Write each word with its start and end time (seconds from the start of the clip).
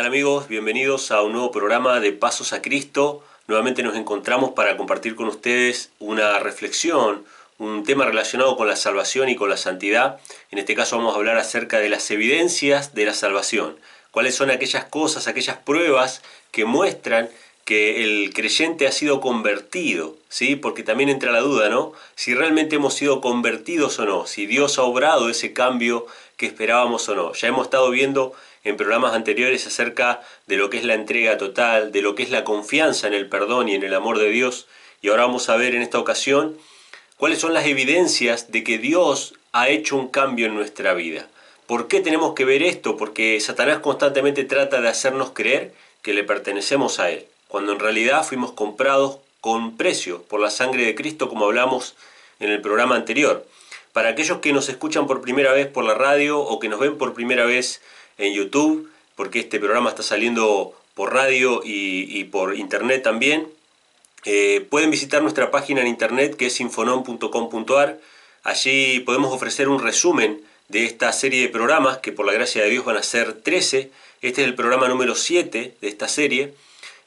¿Qué 0.00 0.04
tal 0.04 0.12
amigos? 0.14 0.48
Bienvenidos 0.48 1.10
a 1.10 1.20
un 1.20 1.32
nuevo 1.32 1.50
programa 1.50 2.00
de 2.00 2.12
Pasos 2.12 2.54
a 2.54 2.62
Cristo. 2.62 3.22
Nuevamente 3.48 3.82
nos 3.82 3.94
encontramos 3.96 4.52
para 4.52 4.78
compartir 4.78 5.14
con 5.14 5.26
ustedes 5.26 5.90
una 5.98 6.38
reflexión, 6.38 7.22
un 7.58 7.84
tema 7.84 8.06
relacionado 8.06 8.56
con 8.56 8.66
la 8.66 8.76
salvación 8.76 9.28
y 9.28 9.36
con 9.36 9.50
la 9.50 9.58
santidad. 9.58 10.18
En 10.50 10.58
este 10.58 10.74
caso 10.74 10.96
vamos 10.96 11.12
a 11.12 11.18
hablar 11.18 11.36
acerca 11.36 11.80
de 11.80 11.90
las 11.90 12.10
evidencias 12.10 12.94
de 12.94 13.04
la 13.04 13.12
salvación. 13.12 13.76
¿Cuáles 14.10 14.34
son 14.34 14.50
aquellas 14.50 14.86
cosas, 14.86 15.28
aquellas 15.28 15.58
pruebas 15.58 16.22
que 16.50 16.64
muestran 16.64 17.28
que 17.66 18.02
el 18.02 18.32
creyente 18.32 18.86
ha 18.86 18.92
sido 18.92 19.20
convertido? 19.20 20.16
¿Sí? 20.30 20.56
Porque 20.56 20.82
también 20.82 21.10
entra 21.10 21.30
la 21.30 21.40
duda, 21.40 21.68
¿no? 21.68 21.92
Si 22.14 22.34
realmente 22.34 22.76
hemos 22.76 22.94
sido 22.94 23.20
convertidos 23.20 23.98
o 23.98 24.06
no, 24.06 24.26
si 24.26 24.46
Dios 24.46 24.78
ha 24.78 24.82
obrado 24.82 25.28
ese 25.28 25.52
cambio 25.52 26.06
que 26.38 26.46
esperábamos 26.46 27.06
o 27.10 27.14
no. 27.14 27.34
Ya 27.34 27.48
hemos 27.48 27.66
estado 27.66 27.90
viendo 27.90 28.32
en 28.64 28.76
programas 28.76 29.14
anteriores 29.14 29.66
acerca 29.66 30.20
de 30.46 30.56
lo 30.56 30.70
que 30.70 30.78
es 30.78 30.84
la 30.84 30.94
entrega 30.94 31.38
total, 31.38 31.92
de 31.92 32.02
lo 32.02 32.14
que 32.14 32.22
es 32.22 32.30
la 32.30 32.44
confianza 32.44 33.06
en 33.06 33.14
el 33.14 33.28
perdón 33.28 33.68
y 33.68 33.74
en 33.74 33.82
el 33.82 33.94
amor 33.94 34.18
de 34.18 34.30
Dios. 34.30 34.66
Y 35.02 35.08
ahora 35.08 35.26
vamos 35.26 35.48
a 35.48 35.56
ver 35.56 35.74
en 35.74 35.82
esta 35.82 35.98
ocasión 35.98 36.56
cuáles 37.16 37.38
son 37.38 37.54
las 37.54 37.66
evidencias 37.66 38.50
de 38.52 38.64
que 38.64 38.78
Dios 38.78 39.34
ha 39.52 39.68
hecho 39.68 39.96
un 39.96 40.08
cambio 40.08 40.46
en 40.46 40.54
nuestra 40.54 40.94
vida. 40.94 41.26
¿Por 41.66 41.88
qué 41.88 42.00
tenemos 42.00 42.34
que 42.34 42.44
ver 42.44 42.62
esto? 42.62 42.96
Porque 42.96 43.40
Satanás 43.40 43.78
constantemente 43.78 44.44
trata 44.44 44.80
de 44.80 44.88
hacernos 44.88 45.30
creer 45.30 45.72
que 46.02 46.14
le 46.14 46.24
pertenecemos 46.24 46.98
a 46.98 47.10
Él, 47.10 47.26
cuando 47.48 47.72
en 47.72 47.78
realidad 47.78 48.24
fuimos 48.24 48.52
comprados 48.52 49.18
con 49.40 49.76
precio 49.76 50.22
por 50.24 50.40
la 50.40 50.50
sangre 50.50 50.84
de 50.84 50.94
Cristo, 50.94 51.28
como 51.28 51.44
hablamos 51.44 51.94
en 52.40 52.50
el 52.50 52.60
programa 52.60 52.96
anterior. 52.96 53.46
Para 53.92 54.10
aquellos 54.10 54.38
que 54.38 54.52
nos 54.52 54.68
escuchan 54.68 55.06
por 55.06 55.20
primera 55.20 55.52
vez 55.52 55.66
por 55.66 55.84
la 55.84 55.94
radio 55.94 56.40
o 56.40 56.58
que 56.58 56.68
nos 56.68 56.80
ven 56.80 56.98
por 56.98 57.14
primera 57.14 57.44
vez 57.44 57.80
en 58.20 58.34
YouTube, 58.34 58.90
porque 59.16 59.40
este 59.40 59.58
programa 59.58 59.90
está 59.90 60.02
saliendo 60.02 60.74
por 60.94 61.14
radio 61.14 61.62
y, 61.64 62.24
por 62.24 62.56
internet 62.56 63.02
también. 63.02 63.48
Eh, 64.24 64.66
pueden 64.68 64.90
visitar 64.90 65.22
nuestra 65.22 65.50
página 65.50 65.80
en 65.80 65.86
internet 65.86 66.36
que 66.36 66.46
es 66.46 66.60
infonom.com.ar. 66.60 67.98
Allí 68.42 69.00
podemos 69.00 69.32
ofrecer 69.32 69.68
un 69.68 69.82
resumen 69.82 70.40
de 70.68 70.84
esta 70.84 71.12
serie 71.12 71.42
de 71.42 71.48
programas 71.48 71.98
que 71.98 72.12
por 72.12 72.26
la 72.26 72.32
gracia 72.32 72.62
de 72.62 72.70
Dios 72.70 72.84
van 72.84 72.96
a 72.96 73.02
ser 73.02 73.32
13. 73.32 73.90
Este 74.22 74.42
es 74.42 74.46
el 74.46 74.54
programa 74.54 74.88
número 74.88 75.14
7 75.14 75.76
de 75.80 75.88
esta 75.88 76.06
serie. 76.08 76.54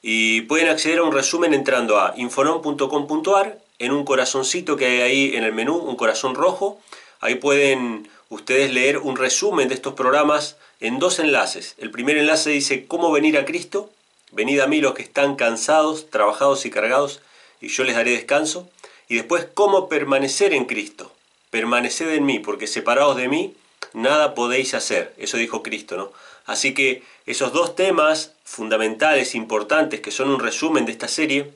Y 0.02 0.42
pueden 0.42 0.68
acceder 0.68 1.00
a 1.00 1.04
un 1.04 1.14
resumen 1.14 1.54
entrando 1.54 2.00
a 2.00 2.14
infonom.com.ar 2.18 3.58
en 3.80 3.92
un 3.92 4.06
corazoncito 4.06 4.76
que 4.76 4.86
hay 4.86 5.02
ahí 5.02 5.36
en 5.36 5.44
el 5.44 5.54
menú, 5.54 5.76
un 5.78 5.96
corazón 5.96 6.36
rojo. 6.36 6.80
Ahí 7.22 7.36
pueden 7.36 8.10
ustedes 8.34 8.72
leer 8.72 8.98
un 8.98 9.16
resumen 9.16 9.68
de 9.68 9.76
estos 9.76 9.94
programas 9.94 10.58
en 10.80 10.98
dos 10.98 11.20
enlaces. 11.20 11.76
El 11.78 11.92
primer 11.92 12.18
enlace 12.18 12.50
dice 12.50 12.86
cómo 12.88 13.12
venir 13.12 13.38
a 13.38 13.46
Cristo. 13.46 13.92
Venid 14.32 14.60
a 14.60 14.68
mí 14.68 14.82
los 14.82 14.96
que 14.96 15.04
están 15.04 15.36
cansados, 15.36 16.10
trabajados 16.10 16.66
y 16.66 16.72
cargados, 16.72 17.22
y 17.62 17.68
yo 17.68 17.84
les 17.84 17.96
daré 17.96 18.12
descanso. 18.12 18.68
Y 19.08 19.16
después 19.16 19.48
cómo 19.54 19.88
permanecer 19.88 20.54
en 20.54 20.66
Cristo. 20.66 21.12
Permaneced 21.52 22.10
en 22.10 22.26
mí, 22.26 22.40
porque 22.40 22.66
separados 22.66 23.18
de 23.18 23.28
mí, 23.28 23.54
nada 23.94 24.34
podéis 24.34 24.74
hacer. 24.74 25.14
Eso 25.18 25.38
dijo 25.38 25.62
Cristo, 25.62 25.96
¿no? 25.96 26.12
Así 26.46 26.74
que 26.74 27.04
esos 27.28 27.54
dos 27.54 27.76
temas 27.76 28.34
fundamentales, 28.44 29.36
importantes, 29.36 30.02
que 30.02 30.12
son 30.12 30.30
un 30.30 30.40
resumen 30.40 30.86
de 30.86 30.92
esta 30.92 31.08
serie, 31.08 31.52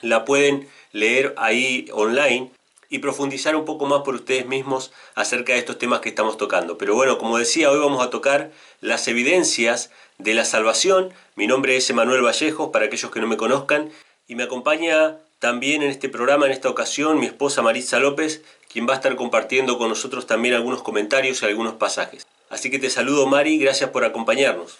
la 0.00 0.24
pueden 0.24 0.68
leer 0.92 1.34
ahí 1.36 1.88
online 1.92 2.50
y 2.88 3.00
profundizar 3.00 3.54
un 3.56 3.64
poco 3.64 3.86
más 3.86 4.02
por 4.02 4.14
ustedes 4.14 4.46
mismos 4.46 4.92
acerca 5.14 5.52
de 5.52 5.58
estos 5.58 5.78
temas 5.78 6.00
que 6.00 6.08
estamos 6.08 6.36
tocando. 6.36 6.78
Pero 6.78 6.94
bueno, 6.94 7.18
como 7.18 7.38
decía, 7.38 7.70
hoy 7.70 7.78
vamos 7.78 8.04
a 8.04 8.10
tocar 8.10 8.50
las 8.80 9.06
evidencias 9.08 9.90
de 10.18 10.34
la 10.34 10.44
salvación. 10.44 11.12
Mi 11.36 11.46
nombre 11.46 11.76
es 11.76 11.88
Emanuel 11.90 12.22
Vallejos, 12.22 12.70
para 12.70 12.86
aquellos 12.86 13.10
que 13.10 13.20
no 13.20 13.26
me 13.26 13.36
conozcan, 13.36 13.90
y 14.26 14.34
me 14.34 14.44
acompaña 14.44 15.18
también 15.38 15.82
en 15.82 15.90
este 15.90 16.08
programa, 16.08 16.46
en 16.46 16.52
esta 16.52 16.68
ocasión, 16.68 17.20
mi 17.20 17.26
esposa 17.26 17.62
Marisa 17.62 17.98
López, 18.00 18.42
quien 18.72 18.88
va 18.88 18.92
a 18.92 18.96
estar 18.96 19.14
compartiendo 19.16 19.78
con 19.78 19.88
nosotros 19.88 20.26
también 20.26 20.54
algunos 20.54 20.82
comentarios 20.82 21.42
y 21.42 21.46
algunos 21.46 21.74
pasajes. 21.74 22.26
Así 22.50 22.70
que 22.70 22.78
te 22.78 22.90
saludo 22.90 23.26
Mari, 23.26 23.58
gracias 23.58 23.90
por 23.90 24.04
acompañarnos. 24.04 24.78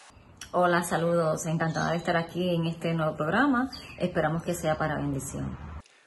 Hola, 0.50 0.82
saludos, 0.82 1.46
encantada 1.46 1.92
de 1.92 1.98
estar 1.98 2.16
aquí 2.16 2.54
en 2.54 2.66
este 2.66 2.94
nuevo 2.94 3.16
programa. 3.16 3.70
Esperamos 3.98 4.42
que 4.42 4.54
sea 4.54 4.78
para 4.78 4.96
bendición. 4.96 5.56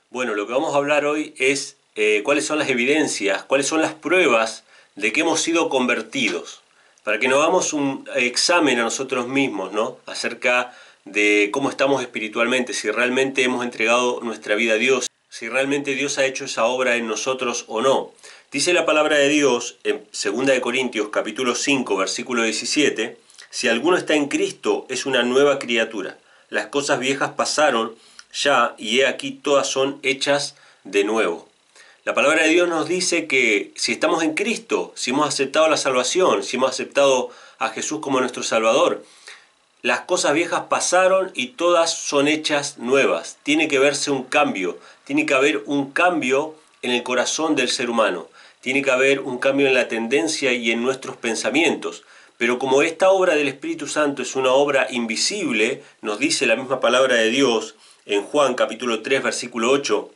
Bueno, 0.09 0.33
lo 0.33 0.47
que 0.47 0.53
vamos 0.53 0.73
a 0.73 0.77
hablar 0.77 1.05
hoy 1.05 1.33
es 1.37 1.77
eh, 1.95 2.21
cuáles 2.23 2.45
son 2.45 2.59
las 2.59 2.69
evidencias, 2.69 3.43
cuáles 3.43 3.67
son 3.67 3.81
las 3.81 3.93
pruebas 3.93 4.63
de 4.95 5.11
que 5.11 5.21
hemos 5.21 5.41
sido 5.41 5.69
convertidos, 5.69 6.61
para 7.03 7.19
que 7.19 7.27
nos 7.27 7.39
hagamos 7.39 7.73
un 7.73 8.07
examen 8.15 8.79
a 8.79 8.83
nosotros 8.83 9.27
mismos, 9.27 9.73
¿no? 9.73 9.97
Acerca 10.05 10.73
de 11.05 11.49
cómo 11.51 11.69
estamos 11.69 12.01
espiritualmente, 12.01 12.73
si 12.73 12.91
realmente 12.91 13.43
hemos 13.43 13.63
entregado 13.63 14.19
nuestra 14.21 14.55
vida 14.55 14.73
a 14.73 14.77
Dios, 14.77 15.07
si 15.29 15.49
realmente 15.49 15.95
Dios 15.95 16.17
ha 16.17 16.25
hecho 16.25 16.45
esa 16.45 16.65
obra 16.65 16.95
en 16.95 17.07
nosotros 17.07 17.65
o 17.67 17.81
no. 17.81 18.11
Dice 18.51 18.73
la 18.73 18.85
palabra 18.85 19.17
de 19.17 19.29
Dios 19.29 19.77
en 19.83 20.05
2 20.11 20.45
de 20.45 20.61
Corintios 20.61 21.09
capítulo 21.09 21.55
5 21.55 21.95
versículo 21.95 22.43
17, 22.43 23.17
si 23.49 23.67
alguno 23.67 23.97
está 23.97 24.13
en 24.13 24.27
Cristo 24.27 24.85
es 24.89 25.05
una 25.05 25.23
nueva 25.23 25.57
criatura. 25.57 26.17
Las 26.49 26.67
cosas 26.67 26.99
viejas 26.99 27.31
pasaron 27.31 27.95
ya 28.33 28.75
y 28.77 28.99
he 28.99 29.07
aquí 29.07 29.31
todas 29.31 29.67
son 29.67 29.99
hechas 30.03 30.55
de 30.83 31.05
nuevo. 31.05 31.50
La 32.03 32.15
palabra 32.15 32.41
de 32.41 32.49
Dios 32.49 32.67
nos 32.67 32.87
dice 32.87 33.27
que 33.27 33.71
si 33.75 33.91
estamos 33.91 34.23
en 34.23 34.33
Cristo, 34.33 34.91
si 34.95 35.11
hemos 35.11 35.27
aceptado 35.27 35.67
la 35.67 35.77
salvación, 35.77 36.41
si 36.41 36.57
hemos 36.57 36.71
aceptado 36.71 37.29
a 37.59 37.69
Jesús 37.69 37.99
como 37.99 38.19
nuestro 38.19 38.41
Salvador, 38.41 39.05
las 39.83 40.01
cosas 40.01 40.33
viejas 40.33 40.63
pasaron 40.67 41.29
y 41.35 41.49
todas 41.49 41.95
son 41.95 42.27
hechas 42.27 42.79
nuevas. 42.79 43.37
Tiene 43.43 43.67
que 43.67 43.77
verse 43.77 44.09
un 44.09 44.23
cambio, 44.23 44.79
tiene 45.03 45.27
que 45.27 45.35
haber 45.35 45.61
un 45.67 45.91
cambio 45.91 46.55
en 46.81 46.89
el 46.89 47.03
corazón 47.03 47.55
del 47.55 47.69
ser 47.69 47.91
humano, 47.91 48.27
tiene 48.61 48.81
que 48.81 48.89
haber 48.89 49.19
un 49.19 49.37
cambio 49.37 49.67
en 49.67 49.75
la 49.75 49.87
tendencia 49.87 50.53
y 50.53 50.71
en 50.71 50.81
nuestros 50.81 51.17
pensamientos. 51.17 52.01
Pero 52.39 52.57
como 52.57 52.81
esta 52.81 53.11
obra 53.11 53.35
del 53.35 53.47
Espíritu 53.47 53.85
Santo 53.85 54.23
es 54.23 54.35
una 54.35 54.53
obra 54.53 54.87
invisible, 54.89 55.83
nos 56.01 56.17
dice 56.17 56.47
la 56.47 56.55
misma 56.55 56.79
palabra 56.79 57.13
de 57.13 57.29
Dios 57.29 57.75
en 58.07 58.23
Juan 58.23 58.55
capítulo 58.55 59.03
3 59.03 59.21
versículo 59.21 59.69
8, 59.69 60.09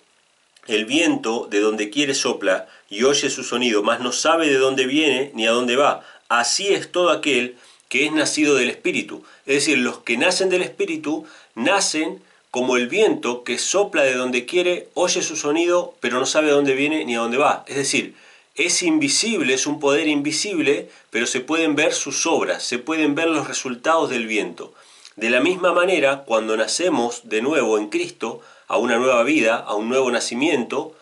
el 0.67 0.85
viento 0.85 1.47
de 1.49 1.59
donde 1.59 1.89
quiere 1.89 2.13
sopla 2.13 2.67
y 2.89 3.03
oye 3.03 3.29
su 3.29 3.43
sonido, 3.43 3.83
mas 3.83 3.99
no 3.99 4.11
sabe 4.11 4.47
de 4.47 4.57
dónde 4.57 4.85
viene 4.85 5.31
ni 5.33 5.47
a 5.47 5.51
dónde 5.51 5.75
va. 5.75 6.03
Así 6.29 6.67
es 6.67 6.91
todo 6.91 7.11
aquel 7.11 7.55
que 7.89 8.05
es 8.05 8.11
nacido 8.11 8.55
del 8.55 8.69
Espíritu. 8.69 9.23
Es 9.45 9.55
decir, 9.55 9.77
los 9.77 9.99
que 9.99 10.17
nacen 10.17 10.49
del 10.49 10.61
Espíritu 10.61 11.25
nacen 11.53 12.21
como 12.51 12.77
el 12.77 12.87
viento 12.87 13.43
que 13.43 13.57
sopla 13.57 14.03
de 14.03 14.13
donde 14.13 14.45
quiere, 14.45 14.87
oye 14.93 15.21
su 15.21 15.35
sonido, 15.35 15.93
pero 15.99 16.19
no 16.19 16.25
sabe 16.25 16.47
de 16.47 16.53
dónde 16.53 16.73
viene 16.73 17.05
ni 17.05 17.15
a 17.15 17.19
dónde 17.19 17.37
va. 17.37 17.65
Es 17.67 17.75
decir, 17.75 18.15
es 18.55 18.81
invisible, 18.83 19.53
es 19.53 19.67
un 19.67 19.81
poder 19.81 20.07
invisible, 20.07 20.89
pero 21.09 21.27
se 21.27 21.41
pueden 21.41 21.75
ver 21.75 21.93
sus 21.93 22.25
obras, 22.25 22.63
se 22.63 22.79
pueden 22.79 23.13
ver 23.13 23.27
los 23.27 23.47
resultados 23.47 24.09
del 24.09 24.25
viento. 24.25 24.73
De 25.17 25.29
la 25.29 25.41
misma 25.41 25.73
manera, 25.73 26.23
cuando 26.25 26.55
nacemos 26.55 27.21
de 27.25 27.41
nuevo 27.41 27.77
en 27.77 27.89
Cristo, 27.89 28.41
a 28.67 28.77
una 28.77 28.97
nueva 28.97 29.23
vida, 29.23 29.57
a 29.57 29.75
un 29.75 29.89
nuevo 29.89 30.11
nacimiento, 30.11 30.95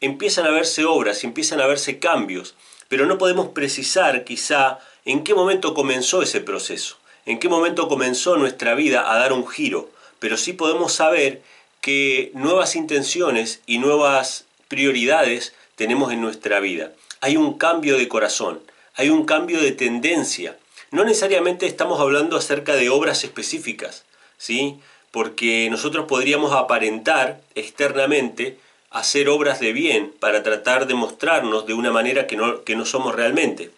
empiezan 0.00 0.46
a 0.46 0.50
verse 0.50 0.84
obras, 0.84 1.24
empiezan 1.24 1.60
a 1.60 1.66
verse 1.66 1.98
cambios, 1.98 2.54
pero 2.88 3.06
no 3.06 3.18
podemos 3.18 3.48
precisar 3.48 4.24
quizá 4.24 4.78
en 5.04 5.24
qué 5.24 5.34
momento 5.34 5.74
comenzó 5.74 6.22
ese 6.22 6.40
proceso, 6.40 6.96
en 7.26 7.38
qué 7.38 7.48
momento 7.48 7.88
comenzó 7.88 8.36
nuestra 8.36 8.74
vida 8.74 9.12
a 9.12 9.18
dar 9.18 9.32
un 9.32 9.46
giro, 9.46 9.90
pero 10.18 10.36
sí 10.36 10.52
podemos 10.52 10.92
saber 10.92 11.42
que 11.80 12.30
nuevas 12.34 12.76
intenciones 12.76 13.60
y 13.66 13.78
nuevas 13.78 14.44
prioridades 14.68 15.54
tenemos 15.76 16.12
en 16.12 16.20
nuestra 16.20 16.60
vida. 16.60 16.92
Hay 17.20 17.36
un 17.36 17.56
cambio 17.56 17.96
de 17.96 18.08
corazón, 18.08 18.60
hay 18.94 19.10
un 19.10 19.24
cambio 19.24 19.60
de 19.60 19.72
tendencia. 19.72 20.56
No 20.90 21.04
necesariamente 21.04 21.66
estamos 21.66 22.00
hablando 22.00 22.36
acerca 22.36 22.74
de 22.74 22.88
obras 22.88 23.24
específicas, 23.24 24.04
¿sí? 24.38 24.80
Porque 25.10 25.68
nosotros 25.70 26.06
podríamos 26.06 26.52
aparentar 26.52 27.40
externamente 27.54 28.58
hacer 28.90 29.28
obras 29.28 29.60
de 29.60 29.72
bien 29.72 30.12
para 30.18 30.42
tratar 30.42 30.86
de 30.86 30.94
mostrarnos 30.94 31.66
de 31.66 31.74
una 31.74 31.90
manera 31.90 32.26
que 32.26 32.36
no, 32.36 32.64
que 32.64 32.76
no 32.76 32.84
somos 32.84 33.14
realmente, 33.14 33.70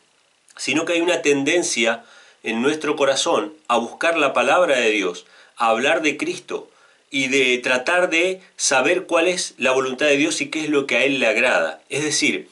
sino 0.57 0.85
que 0.85 0.95
hay 0.95 1.01
una 1.01 1.23
tendencia 1.23 2.05
en 2.43 2.63
nuestro 2.63 2.97
corazón 2.97 3.53
a 3.69 3.77
buscar 3.77 4.17
la 4.17 4.33
palabra 4.33 4.77
de 4.79 4.91
Dios, 4.91 5.27
a 5.57 5.69
hablar 5.69 6.03
de 6.03 6.17
Cristo 6.17 6.71
y 7.11 7.29
de 7.29 7.59
tratar 7.59 8.09
de 8.09 8.41
saber 8.57 9.07
cuál 9.07 9.27
es 9.27 9.55
la 9.59 9.73
voluntad 9.73 10.07
de 10.07 10.17
Dios 10.17 10.41
y 10.41 10.49
qué 10.49 10.61
es 10.61 10.71
lo 10.71 10.87
que 10.87 10.97
a 10.97 11.05
Él 11.05 11.19
le 11.19 11.27
agrada. 11.27 11.83
Es 11.89 12.05
decir, 12.05 12.49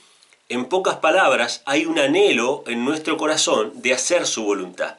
en 0.49 0.65
pocas 0.65 0.97
palabras, 0.97 1.63
hay 1.65 1.87
un 1.87 1.99
anhelo 1.99 2.65
en 2.67 2.85
nuestro 2.85 3.17
corazón 3.17 3.73
de 3.77 3.93
hacer 3.93 4.27
su 4.27 4.45
voluntad. 4.45 4.97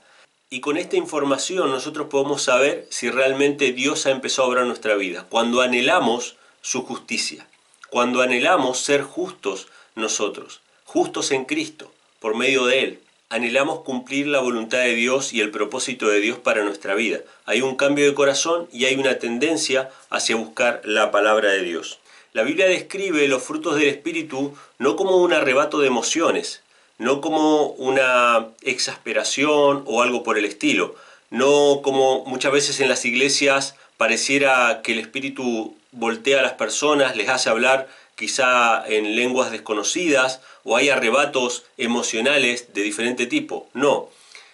Y 0.51 0.61
con 0.61 0.77
esta 0.77 0.97
información 0.97 1.69
nosotros 1.69 2.07
podemos 2.09 2.41
saber 2.41 2.87
si 2.89 3.11
realmente 3.11 3.71
Dios 3.71 4.07
ha 4.07 4.09
empezado 4.09 4.47
a 4.47 4.49
obrar 4.49 4.65
nuestra 4.65 4.95
vida. 4.95 5.27
Cuando 5.29 5.61
anhelamos 5.61 6.37
su 6.61 6.81
justicia, 6.81 7.47
cuando 7.91 8.23
anhelamos 8.23 8.79
ser 8.79 9.03
justos 9.03 9.67
nosotros, 9.93 10.61
justos 10.85 11.29
en 11.29 11.45
Cristo, 11.45 11.91
por 12.19 12.35
medio 12.35 12.65
de 12.65 12.83
Él. 12.83 12.99
anhelamos 13.31 13.81
cumplir 13.81 14.25
la 14.25 14.39
voluntad 14.39 14.79
de 14.79 14.95
Dios 14.95 15.33
y 15.33 15.41
el 15.41 15.51
propósito 15.51 16.07
de 16.07 16.19
Dios 16.19 16.39
para 16.39 16.63
nuestra 16.63 16.95
vida. 16.95 17.19
Hay 17.45 17.61
un 17.61 17.75
cambio 17.75 18.05
de 18.05 18.15
corazón 18.15 18.67
y 18.73 18.85
hay 18.85 18.95
una 18.95 19.19
tendencia 19.19 19.91
hacia 20.09 20.35
buscar 20.35 20.81
la 20.83 21.11
palabra 21.11 21.51
de 21.51 21.61
Dios. 21.61 21.99
La 22.33 22.41
Biblia 22.41 22.65
describe 22.65 23.27
los 23.27 23.43
frutos 23.43 23.75
del 23.75 23.89
Espíritu 23.89 24.55
no 24.79 24.95
como 24.95 25.17
un 25.17 25.31
arrebato 25.31 25.77
de 25.79 25.85
emociones, 25.85 26.63
no 26.99 27.21
como 27.21 27.67
una 27.71 28.49
exasperación 28.61 29.83
o 29.87 30.03
algo 30.03 30.21
por 30.21 30.37
el 30.37 30.45
estilo, 30.45 30.95
no 31.31 31.81
como 31.81 32.25
muchas 32.25 32.51
veces 32.51 32.79
en 32.79 32.89
las 32.89 33.05
iglesias 33.05 33.75
pareciera 33.97 34.81
que 34.83 34.91
el 34.91 34.99
Espíritu 34.99 35.75
voltea 35.91 36.39
a 36.39 36.43
las 36.43 36.53
personas, 36.53 37.15
les 37.15 37.29
hace 37.29 37.49
hablar 37.49 37.87
quizá 38.15 38.85
en 38.87 39.15
lenguas 39.15 39.49
desconocidas 39.49 40.41
o 40.63 40.75
hay 40.75 40.89
arrebatos 40.89 41.63
emocionales 41.77 42.73
de 42.73 42.83
diferente 42.83 43.25
tipo. 43.25 43.67
No. 43.73 44.09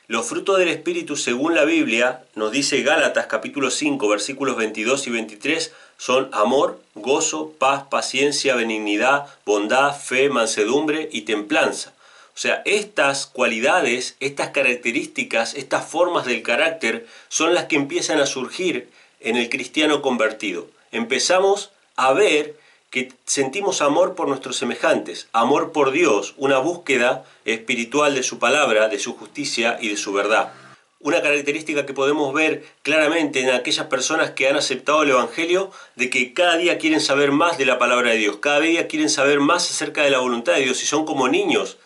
Los 0.07 0.27
frutos 0.27 0.59
del 0.59 0.67
Espíritu, 0.67 1.15
según 1.15 1.55
la 1.55 1.65
Biblia, 1.65 2.23
nos 2.35 2.51
dice 2.51 2.83
Gálatas 2.83 3.25
capítulo 3.25 3.71
5, 3.71 4.07
versículos 4.07 4.55
22 4.55 5.07
y 5.07 5.09
23, 5.09 5.73
son 5.97 6.29
amor, 6.31 6.79
gozo, 6.93 7.53
paz, 7.57 7.85
paciencia, 7.89 8.53
benignidad, 8.55 9.25
bondad, 9.45 9.99
fe, 9.99 10.29
mansedumbre 10.29 11.09
y 11.11 11.21
templanza. 11.21 11.94
O 12.35 12.37
sea, 12.37 12.61
estas 12.65 13.27
cualidades, 13.27 14.17
estas 14.19 14.49
características, 14.49 15.53
estas 15.53 15.85
formas 15.85 16.25
del 16.25 16.43
carácter 16.43 17.07
son 17.29 17.53
las 17.53 17.65
que 17.65 17.77
empiezan 17.77 18.19
a 18.19 18.25
surgir 18.25 18.89
en 19.21 19.37
el 19.37 19.49
cristiano 19.49 20.01
convertido. 20.01 20.67
Empezamos 20.91 21.71
a 21.95 22.11
ver 22.11 22.57
que 22.89 23.13
sentimos 23.25 23.81
amor 23.81 24.15
por 24.15 24.27
nuestros 24.27 24.57
semejantes, 24.57 25.29
amor 25.31 25.71
por 25.71 25.91
Dios, 25.91 26.33
una 26.35 26.57
búsqueda 26.57 27.23
espiritual 27.45 28.15
de 28.15 28.23
su 28.23 28.37
palabra, 28.37 28.89
de 28.89 28.99
su 28.99 29.15
justicia 29.15 29.77
y 29.79 29.87
de 29.87 29.97
su 29.97 30.11
verdad. 30.11 30.51
Una 30.99 31.21
característica 31.21 31.85
que 31.85 31.93
podemos 31.93 32.33
ver 32.33 32.65
claramente 32.81 33.39
en 33.39 33.51
aquellas 33.51 33.87
personas 33.87 34.31
que 34.31 34.49
han 34.49 34.57
aceptado 34.57 35.03
el 35.03 35.11
Evangelio, 35.11 35.71
de 35.95 36.09
que 36.09 36.33
cada 36.33 36.57
día 36.57 36.79
quieren 36.79 36.99
saber 36.99 37.31
más 37.31 37.57
de 37.57 37.65
la 37.65 37.79
palabra 37.79 38.11
de 38.11 38.17
Dios, 38.17 38.37
cada 38.37 38.59
día 38.59 38.89
quieren 38.89 39.09
saber 39.09 39.39
más 39.39 39.71
acerca 39.71 40.03
de 40.03 40.09
la 40.09 40.19
voluntad 40.19 40.55
de 40.55 40.63
Dios 40.63 40.83
y 40.83 40.85
son 40.85 41.05
como 41.05 41.29
niños. 41.29 41.77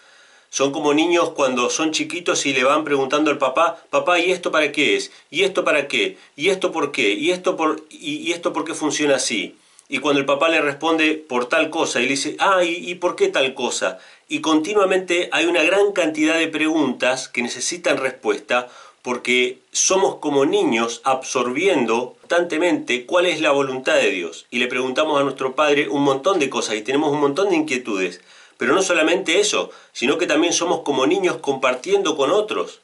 Son 0.49 0.71
como 0.71 0.93
niños 0.93 1.31
cuando 1.31 1.69
son 1.69 1.91
chiquitos 1.91 2.45
y 2.45 2.53
le 2.53 2.63
van 2.63 2.83
preguntando 2.83 3.31
al 3.31 3.37
papá, 3.37 3.83
papá, 3.89 4.19
¿y 4.19 4.31
esto 4.31 4.51
para 4.51 4.71
qué 4.71 4.95
es? 4.95 5.11
¿Y 5.29 5.43
esto 5.43 5.63
para 5.63 5.87
qué? 5.87 6.17
¿Y 6.35 6.49
esto 6.49 6.71
por 6.71 6.91
qué? 6.91 7.13
¿Y 7.13 7.31
esto 7.31 7.55
por, 7.55 7.83
y 7.89 8.31
esto 8.31 8.53
por 8.53 8.65
qué 8.65 8.73
funciona 8.73 9.15
así? 9.15 9.55
y 9.91 9.97
cuando 9.97 10.19
el 10.19 10.27
papá 10.27 10.49
le 10.49 10.61
responde 10.61 11.15
por 11.15 11.47
tal 11.49 11.71
cosa 11.71 11.99
y 11.99 12.03
le 12.03 12.11
dice, 12.11 12.35
ah, 12.37 12.63
¿y, 12.63 12.93
por 12.95 13.15
qué 13.15 13.27
tal 13.27 13.55
cosa? 13.55 13.97
Y 14.27 14.39
continuamente 14.39 15.29
hay 15.31 15.47
una 15.47 15.63
gran 15.63 15.91
cantidad 15.93 16.37
de 16.37 16.47
preguntas 16.47 17.27
que 17.27 17.41
necesitan 17.41 17.97
respuesta 17.97 18.67
porque 19.01 19.57
somos 19.71 20.17
como 20.17 20.45
niños 20.45 21.01
absorbiendo 21.03 22.15
constantemente 22.19 23.07
cuál 23.07 23.25
es 23.25 23.41
la 23.41 23.49
voluntad 23.49 23.95
de 23.95 24.11
Dios. 24.11 24.45
Y 24.51 24.59
le 24.59 24.67
preguntamos 24.67 25.19
a 25.19 25.23
nuestro 25.23 25.55
Padre 25.55 25.89
un 25.89 26.03
montón 26.03 26.37
de 26.37 26.51
cosas 26.51 26.75
y 26.75 26.83
tenemos 26.83 27.11
un 27.11 27.21
montón 27.21 27.49
de 27.49 27.55
inquietudes. 27.55 28.21
Pero 28.59 28.75
no 28.75 28.81
solamente 28.81 29.39
eso, 29.39 29.71
sino 29.93 30.17
que 30.17 30.27
también 30.27 30.51
somos 30.51 30.81
como 30.81 31.07
niños 31.07 31.37
compartiendo 31.37 32.17
con 32.17 32.29
otros 32.29 32.81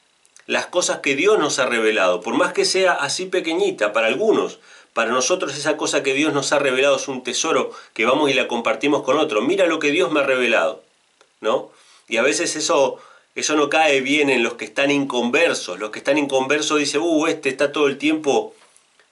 las 0.47 0.67
cosas 0.67 0.99
que 0.99 1.17
Dios 1.17 1.37
nos 1.37 1.59
ha 1.59 1.65
revelado, 1.65 2.21
por 2.21 2.33
más 2.33 2.53
que 2.53 2.63
sea 2.63 2.93
así 2.93 3.25
pequeñita 3.25 3.91
para 3.91 4.07
algunos, 4.07 4.59
para 4.93 5.11
nosotros 5.11 5.53
esa 5.57 5.75
cosa 5.75 6.01
que 6.01 6.13
Dios 6.13 6.33
nos 6.33 6.53
ha 6.53 6.59
revelado 6.59 6.95
es 6.95 7.09
un 7.09 7.23
tesoro 7.23 7.71
que 7.93 8.05
vamos 8.05 8.31
y 8.31 8.33
la 8.33 8.47
compartimos 8.47 9.03
con 9.03 9.17
otro. 9.17 9.41
Mira 9.41 9.65
lo 9.65 9.79
que 9.79 9.91
Dios 9.91 10.13
me 10.13 10.21
ha 10.21 10.23
revelado, 10.23 10.81
¿no? 11.41 11.71
Y 12.07 12.15
a 12.15 12.21
veces 12.21 12.55
eso, 12.55 12.97
eso 13.35 13.57
no 13.57 13.69
cae 13.69 13.99
bien 13.99 14.29
en 14.29 14.43
los 14.43 14.53
que 14.53 14.63
están 14.63 14.91
inconversos. 14.91 15.77
Los 15.77 15.89
que 15.89 15.99
están 15.99 16.17
inconversos 16.17 16.79
dicen, 16.79 17.01
uh, 17.03 17.27
este 17.27 17.49
está 17.49 17.73
todo 17.73 17.87
el 17.87 17.97
tiempo 17.97 18.53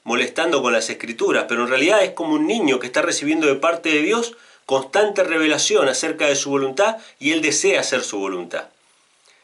molestando 0.05 0.61
con 0.61 0.71
las 0.71 0.89
escrituras, 0.89 1.47
pero 1.49 1.63
en 1.63 1.67
realidad 1.67 2.05
es 2.05 2.11
como 2.11 2.35
un 2.35 2.47
niño 2.47 2.79
que 2.79 2.87
está 2.87 3.01
recibiendo 3.01 3.47
de 3.47 3.55
parte 3.55 3.89
de 3.89 4.01
Dios 4.01 4.37
constante 4.65 5.23
revelación 5.23 5.87
acerca 5.87 6.27
de 6.27 6.35
su 6.35 6.49
voluntad 6.49 6.97
y 7.19 7.31
él 7.31 7.41
desea 7.41 7.79
hacer 7.79 8.03
su 8.03 8.19
voluntad. 8.19 8.65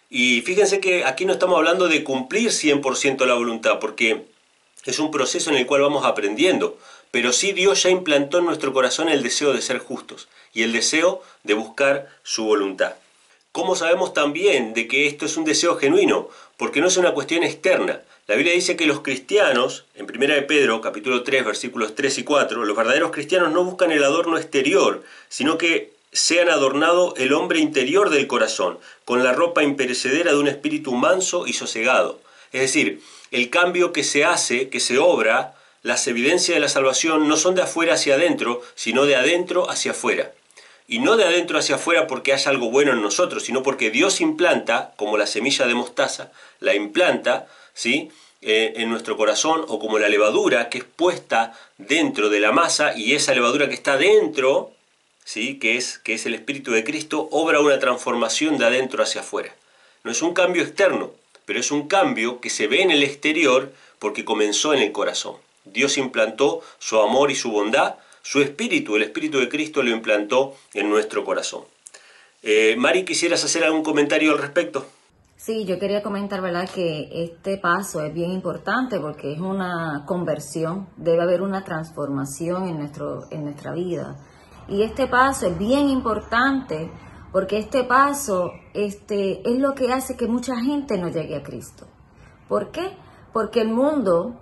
Y 0.10 0.42
fíjense 0.42 0.80
que 0.80 1.06
aquí 1.06 1.25
no 1.25 1.33
estamos 1.33 1.57
hablando 1.57 1.88
de 1.88 2.04
cumplir 2.04 2.50
100% 2.50 3.25
la 3.25 3.36
voluntad, 3.36 3.80
porque 3.80 4.25
es 4.86 5.00
un 5.00 5.12
proceso 5.12 5.51
en 5.51 5.57
el 5.57 5.68
cual 5.68 5.81
vamos 5.81 6.06
aprendiendo, 6.06 6.77
pero 7.12 7.31
sí 7.31 7.51
Dios 7.51 7.83
ya 7.83 7.89
implantó 7.89 8.39
en 8.39 8.45
nuestro 8.45 8.74
corazón 8.74 9.10
el 9.10 9.24
deseo 9.24 9.54
de 9.54 9.62
ser 9.62 9.80
justos 9.80 10.27
y 10.54 10.63
el 10.63 10.74
deseo 10.74 11.21
de 11.44 11.54
buscar 11.54 12.07
su 12.24 12.45
voluntad. 12.45 12.95
¿Cómo 13.51 13.75
sabemos 13.75 14.13
también 14.13 14.74
de 14.74 14.88
que 14.88 15.07
esto 15.07 15.25
es 15.25 15.36
un 15.38 15.44
deseo 15.44 15.75
genuino? 15.75 16.30
Porque 16.57 16.81
no 16.81 16.88
es 16.88 16.98
una 16.98 17.13
cuestión 17.13 17.44
externa. 17.44 18.01
La 18.29 18.35
Biblia 18.35 18.53
dice 18.53 18.75
que 18.75 18.85
los 18.85 18.99
cristianos, 18.99 19.85
en 19.95 20.05
1 20.05 20.35
de 20.35 20.43
Pedro, 20.43 20.81
capítulo 20.81 21.23
3, 21.23 21.43
versículos 21.45 21.95
3 21.95 22.19
y 22.19 22.23
4, 22.23 22.63
los 22.63 22.77
verdaderos 22.77 23.09
cristianos 23.09 23.51
no 23.51 23.63
buscan 23.63 23.91
el 23.91 24.03
adorno 24.03 24.37
exterior, 24.37 25.03
sino 25.29 25.57
que 25.57 25.93
sean 26.11 26.47
adornado 26.49 27.15
el 27.17 27.33
hombre 27.33 27.57
interior 27.57 28.11
del 28.11 28.27
corazón, 28.27 28.77
con 29.03 29.23
la 29.23 29.33
ropa 29.33 29.63
imperecedera 29.63 30.31
de 30.31 30.37
un 30.37 30.47
espíritu 30.47 30.93
manso 30.93 31.47
y 31.47 31.53
sosegado. 31.53 32.19
Es 32.51 32.61
decir, 32.61 33.01
el 33.31 33.49
cambio 33.49 33.93
que 33.93 34.03
se 34.03 34.25
hace, 34.25 34.69
que 34.69 34.79
se 34.79 34.99
obra, 34.99 35.55
las 35.81 36.07
evidencias 36.07 36.55
de 36.55 36.61
la 36.61 36.69
salvación 36.69 37.27
no 37.27 37.35
son 37.35 37.55
de 37.55 37.63
afuera 37.63 37.95
hacia 37.95 38.13
adentro, 38.13 38.61
sino 38.75 39.07
de 39.07 39.15
adentro 39.15 39.71
hacia 39.71 39.93
afuera. 39.93 40.33
Y 40.87 40.99
no 40.99 41.17
de 41.17 41.23
adentro 41.23 41.57
hacia 41.57 41.77
afuera 41.77 42.05
porque 42.05 42.33
haya 42.33 42.51
algo 42.51 42.69
bueno 42.69 42.91
en 42.91 43.01
nosotros, 43.01 43.41
sino 43.41 43.63
porque 43.63 43.89
Dios 43.89 44.21
implanta, 44.21 44.93
como 44.97 45.17
la 45.17 45.25
semilla 45.25 45.65
de 45.65 45.73
mostaza, 45.73 46.31
la 46.59 46.75
implanta, 46.75 47.47
¿sí? 47.79 48.11
Eh, 48.41 48.73
en 48.75 48.89
nuestro 48.89 49.15
corazón, 49.15 49.63
o 49.69 49.79
como 49.79 49.99
la 49.99 50.09
levadura 50.09 50.67
que 50.69 50.79
es 50.79 50.83
puesta 50.83 51.57
dentro 51.77 52.29
de 52.29 52.41
la 52.41 52.51
masa, 52.51 52.93
y 52.97 53.13
esa 53.13 53.33
levadura 53.33 53.69
que 53.69 53.73
está 53.73 53.95
dentro, 53.95 54.71
¿sí? 55.23 55.59
que, 55.59 55.77
es, 55.77 55.97
que 55.97 56.13
es 56.13 56.25
el 56.25 56.35
Espíritu 56.35 56.71
de 56.71 56.83
Cristo, 56.83 57.29
obra 57.31 57.61
una 57.61 57.79
transformación 57.79 58.57
de 58.57 58.65
adentro 58.65 59.01
hacia 59.01 59.21
afuera. 59.21 59.55
No 60.03 60.11
es 60.11 60.21
un 60.21 60.33
cambio 60.33 60.61
externo, 60.61 61.11
pero 61.45 61.61
es 61.61 61.71
un 61.71 61.87
cambio 61.87 62.41
que 62.41 62.49
se 62.49 62.67
ve 62.67 62.81
en 62.81 62.91
el 62.91 63.01
exterior 63.01 63.71
porque 63.97 64.25
comenzó 64.25 64.73
en 64.73 64.81
el 64.81 64.92
corazón. 64.92 65.37
Dios 65.63 65.97
implantó 65.97 66.61
su 66.80 66.99
amor 66.99 67.31
y 67.31 67.35
su 67.35 67.49
bondad, 67.51 67.95
su 68.23 68.42
espíritu, 68.42 68.97
el 68.97 69.04
espíritu 69.04 69.39
de 69.39 69.47
Cristo 69.47 69.83
lo 69.83 69.92
implantó 69.92 70.57
en 70.73 70.89
nuestro 70.89 71.23
corazón. 71.23 71.63
Eh, 72.44 72.75
Mari, 72.77 73.06
¿quisieras 73.06 73.44
hacer 73.45 73.63
algún 73.63 73.83
comentario 73.83 74.33
al 74.33 74.37
respecto? 74.37 74.85
Sí, 75.41 75.63
yo 75.63 75.79
quería 75.79 76.03
comentar, 76.03 76.41
¿verdad?, 76.41 76.69
que 76.69 77.07
este 77.13 77.57
paso 77.57 78.01
es 78.03 78.13
bien 78.13 78.31
importante 78.31 78.99
porque 78.99 79.31
es 79.31 79.39
una 79.39 80.03
conversión, 80.05 80.89
debe 80.97 81.23
haber 81.23 81.41
una 81.41 81.63
transformación 81.63 82.67
en, 82.67 82.77
nuestro, 82.77 83.21
en 83.31 83.45
nuestra 83.45 83.71
vida. 83.71 84.17
Y 84.67 84.81
este 84.81 85.07
paso 85.07 85.47
es 85.47 85.57
bien 85.57 85.87
importante 85.87 86.91
porque 87.31 87.57
este 87.57 87.85
paso 87.85 88.51
este, 88.73 89.49
es 89.49 89.57
lo 89.59 89.75
que 89.75 89.93
hace 89.93 90.17
que 90.17 90.27
mucha 90.27 90.57
gente 90.57 90.97
no 90.97 91.07
llegue 91.07 91.37
a 91.37 91.41
Cristo. 91.43 91.87
¿Por 92.49 92.71
qué? 92.71 92.97
Porque 93.31 93.61
el 93.61 93.69
mundo 93.69 94.35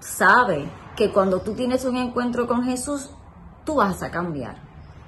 sabe 0.00 0.70
que 0.96 1.12
cuando 1.12 1.40
tú 1.40 1.54
tienes 1.54 1.86
un 1.86 1.96
encuentro 1.96 2.46
con 2.46 2.64
Jesús, 2.64 3.10
tú 3.64 3.76
vas 3.76 4.02
a 4.02 4.10
cambiar. 4.10 4.56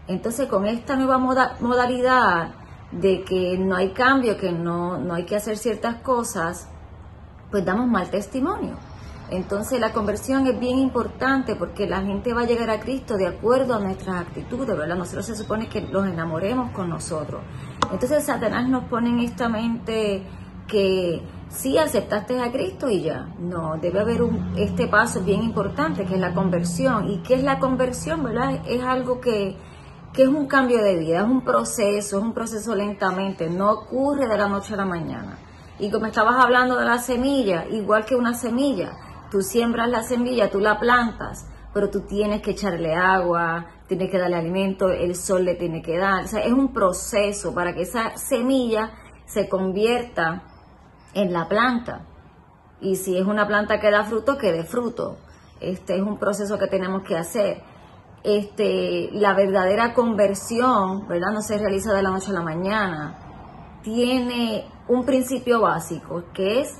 Entonces 0.08 0.48
con 0.48 0.64
esta 0.64 0.96
nueva 0.96 1.18
modalidad 1.18 2.61
de 2.92 3.22
que 3.24 3.56
no 3.58 3.76
hay 3.76 3.90
cambio, 3.90 4.36
que 4.36 4.52
no, 4.52 4.98
no 4.98 5.14
hay 5.14 5.24
que 5.24 5.36
hacer 5.36 5.56
ciertas 5.56 5.96
cosas, 5.96 6.68
pues 7.50 7.64
damos 7.64 7.88
mal 7.88 8.10
testimonio. 8.10 8.76
Entonces 9.30 9.80
la 9.80 9.92
conversión 9.92 10.46
es 10.46 10.60
bien 10.60 10.78
importante 10.78 11.56
porque 11.56 11.86
la 11.86 12.02
gente 12.02 12.34
va 12.34 12.42
a 12.42 12.44
llegar 12.44 12.68
a 12.68 12.80
Cristo 12.80 13.16
de 13.16 13.26
acuerdo 13.26 13.74
a 13.74 13.80
nuestras 13.80 14.20
actitudes, 14.20 14.76
¿verdad? 14.76 14.96
Nosotros 14.96 15.24
se 15.24 15.34
supone 15.34 15.68
que 15.68 15.80
los 15.80 16.06
enamoremos 16.06 16.70
con 16.72 16.90
nosotros. 16.90 17.40
Entonces 17.90 18.24
Satanás 18.24 18.68
nos 18.68 18.84
pone 18.84 19.08
en 19.08 19.20
esta 19.20 19.48
mente 19.48 20.22
que 20.66 21.22
sí 21.48 21.78
aceptaste 21.78 22.40
a 22.40 22.52
Cristo 22.52 22.90
y 22.90 23.02
ya. 23.02 23.26
No, 23.38 23.78
debe 23.80 24.00
haber 24.00 24.22
un, 24.22 24.52
este 24.56 24.86
paso 24.86 25.22
bien 25.22 25.42
importante 25.42 26.04
que 26.04 26.14
es 26.14 26.20
la 26.20 26.34
conversión. 26.34 27.08
¿Y 27.08 27.18
qué 27.22 27.34
es 27.34 27.42
la 27.42 27.58
conversión, 27.58 28.22
verdad? 28.22 28.60
Es 28.66 28.82
algo 28.82 29.18
que, 29.18 29.56
que 30.12 30.22
es 30.22 30.28
un 30.28 30.46
cambio 30.46 30.82
de 30.82 30.96
vida, 30.96 31.18
es 31.18 31.24
un 31.24 31.42
proceso, 31.42 32.18
es 32.18 32.22
un 32.24 32.34
proceso 32.34 32.74
lentamente, 32.74 33.48
no 33.48 33.70
ocurre 33.70 34.28
de 34.28 34.36
la 34.36 34.48
noche 34.48 34.74
a 34.74 34.76
la 34.76 34.84
mañana. 34.84 35.38
Y 35.78 35.90
como 35.90 36.06
estabas 36.06 36.36
hablando 36.44 36.76
de 36.76 36.84
la 36.84 36.98
semilla, 36.98 37.66
igual 37.68 38.04
que 38.04 38.14
una 38.14 38.34
semilla, 38.34 38.92
Tú 39.32 39.40
siembras 39.40 39.88
la 39.88 40.02
semilla, 40.02 40.50
tú 40.50 40.60
la 40.60 40.78
plantas, 40.78 41.46
pero 41.72 41.88
tú 41.88 42.02
tienes 42.02 42.42
que 42.42 42.50
echarle 42.50 42.94
agua, 42.94 43.64
tienes 43.88 44.10
que 44.10 44.18
darle 44.18 44.36
alimento, 44.36 44.90
el 44.90 45.16
sol 45.16 45.46
le 45.46 45.54
tiene 45.54 45.80
que 45.80 45.96
dar. 45.96 46.24
O 46.24 46.26
sea, 46.26 46.40
es 46.40 46.52
un 46.52 46.74
proceso 46.74 47.54
para 47.54 47.74
que 47.74 47.80
esa 47.80 48.14
semilla 48.18 48.90
se 49.24 49.48
convierta 49.48 50.42
en 51.14 51.32
la 51.32 51.48
planta. 51.48 52.04
Y 52.82 52.96
si 52.96 53.16
es 53.16 53.24
una 53.24 53.48
planta 53.48 53.80
que 53.80 53.90
da 53.90 54.04
fruto, 54.04 54.36
que 54.36 54.52
dé 54.52 54.64
fruto. 54.64 55.16
Este 55.60 55.96
es 55.96 56.02
un 56.02 56.18
proceso 56.18 56.58
que 56.58 56.66
tenemos 56.66 57.02
que 57.02 57.16
hacer. 57.16 57.62
Este, 58.24 59.10
la 59.12 59.34
verdadera 59.34 59.94
conversión, 59.94 61.08
¿verdad? 61.08 61.32
No 61.32 61.42
se 61.42 61.58
realiza 61.58 61.92
de 61.92 62.02
la 62.02 62.10
noche 62.10 62.30
a 62.30 62.34
la 62.34 62.42
mañana. 62.42 63.80
Tiene 63.82 64.64
un 64.88 65.04
principio 65.04 65.60
básico, 65.60 66.24
que 66.32 66.60
es 66.60 66.78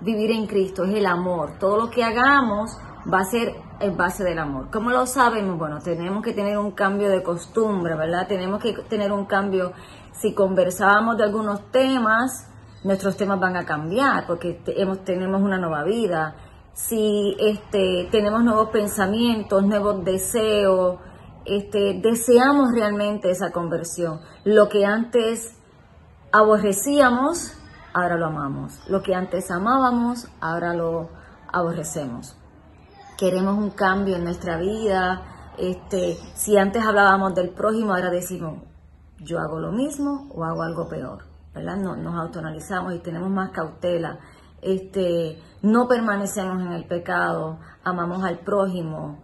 vivir 0.00 0.30
en 0.32 0.46
Cristo, 0.46 0.84
es 0.84 0.94
el 0.94 1.06
amor. 1.06 1.58
Todo 1.58 1.76
lo 1.76 1.90
que 1.90 2.02
hagamos 2.02 2.76
va 3.12 3.20
a 3.20 3.24
ser 3.24 3.54
en 3.80 3.96
base 3.96 4.24
del 4.24 4.38
amor. 4.38 4.68
¿Cómo 4.70 4.90
lo 4.90 5.06
sabemos? 5.06 5.58
Bueno, 5.58 5.78
tenemos 5.78 6.22
que 6.22 6.32
tener 6.32 6.58
un 6.58 6.72
cambio 6.72 7.08
de 7.08 7.22
costumbre, 7.22 7.94
¿verdad? 7.96 8.26
Tenemos 8.28 8.62
que 8.62 8.72
tener 8.88 9.12
un 9.12 9.26
cambio. 9.26 9.72
Si 10.12 10.34
conversábamos 10.34 11.16
de 11.16 11.24
algunos 11.24 11.70
temas, 11.70 12.48
nuestros 12.84 13.16
temas 13.16 13.38
van 13.40 13.56
a 13.56 13.64
cambiar 13.64 14.26
porque 14.26 14.54
tenemos 15.04 15.40
una 15.40 15.58
nueva 15.58 15.84
vida. 15.84 16.34
Si 16.72 17.36
este, 17.38 18.08
tenemos 18.10 18.42
nuevos 18.42 18.70
pensamientos, 18.70 19.64
nuevos 19.64 20.04
deseos, 20.04 20.98
este, 21.44 22.00
deseamos 22.02 22.72
realmente 22.74 23.30
esa 23.30 23.50
conversión. 23.50 24.20
Lo 24.44 24.68
que 24.68 24.84
antes 24.84 25.56
aborrecíamos, 26.32 27.54
ahora 27.92 28.16
lo 28.16 28.26
amamos. 28.26 28.80
Lo 28.88 29.02
que 29.02 29.14
antes 29.14 29.50
amábamos, 29.50 30.28
ahora 30.40 30.74
lo 30.74 31.10
aborrecemos 31.52 32.36
queremos 33.20 33.58
un 33.58 33.70
cambio 33.70 34.16
en 34.16 34.24
nuestra 34.24 34.56
vida. 34.56 35.52
Este, 35.58 36.16
si 36.34 36.56
antes 36.56 36.82
hablábamos 36.82 37.34
del 37.34 37.50
prójimo, 37.50 37.92
ahora 37.92 38.08
decimos, 38.08 38.62
yo 39.18 39.38
hago 39.38 39.60
lo 39.60 39.72
mismo 39.72 40.26
o 40.34 40.42
hago 40.42 40.62
algo 40.62 40.88
peor, 40.88 41.24
¿verdad? 41.54 41.76
No, 41.76 41.96
nos 41.96 42.14
autoanalizamos 42.14 42.94
y 42.94 43.00
tenemos 43.00 43.28
más 43.28 43.50
cautela. 43.50 44.18
Este, 44.62 45.38
no 45.62 45.88
permanecemos 45.88 46.60
en 46.62 46.72
el 46.72 46.84
pecado, 46.84 47.58
amamos 47.84 48.24
al 48.24 48.38
prójimo, 48.40 49.18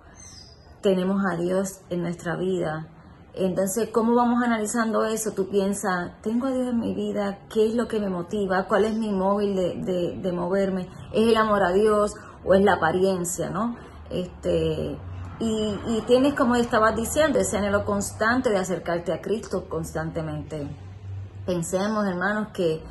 tenemos 0.83 1.25
a 1.25 1.37
Dios 1.37 1.81
en 1.90 2.02
nuestra 2.02 2.37
vida. 2.37 2.88
Entonces, 3.35 3.90
¿cómo 3.93 4.14
vamos 4.14 4.43
analizando 4.43 5.05
eso? 5.05 5.33
Tú 5.33 5.49
piensas, 5.50 6.12
tengo 6.23 6.47
a 6.47 6.50
Dios 6.50 6.69
en 6.69 6.81
mi 6.81 6.95
vida, 6.95 7.40
¿qué 7.52 7.66
es 7.66 7.75
lo 7.75 7.87
que 7.87 8.00
me 8.00 8.09
motiva? 8.09 8.64
¿Cuál 8.64 8.87
es 8.87 8.95
mi 8.95 9.11
móvil 9.11 9.55
de, 9.55 9.75
de, 9.83 10.19
de 10.23 10.33
moverme? 10.33 10.88
¿Es 11.12 11.28
el 11.28 11.37
amor 11.37 11.62
a 11.62 11.73
Dios 11.73 12.14
o 12.45 12.55
es 12.55 12.64
la 12.64 12.75
apariencia, 12.75 13.50
no? 13.50 13.76
Este, 14.09 14.99
y, 15.38 15.78
y 15.87 16.02
tienes, 16.07 16.35
como 16.35 16.57
estabas 16.57 16.97
diciendo, 16.97 17.38
ese 17.38 17.59
anhelo 17.59 17.85
constante 17.85 18.49
de 18.49 18.59
acercarte 18.59 19.12
a 19.12 19.21
Cristo 19.21 19.69
constantemente. 19.69 20.66
Pensemos, 21.45 22.07
hermanos, 22.07 22.49
que 22.55 22.83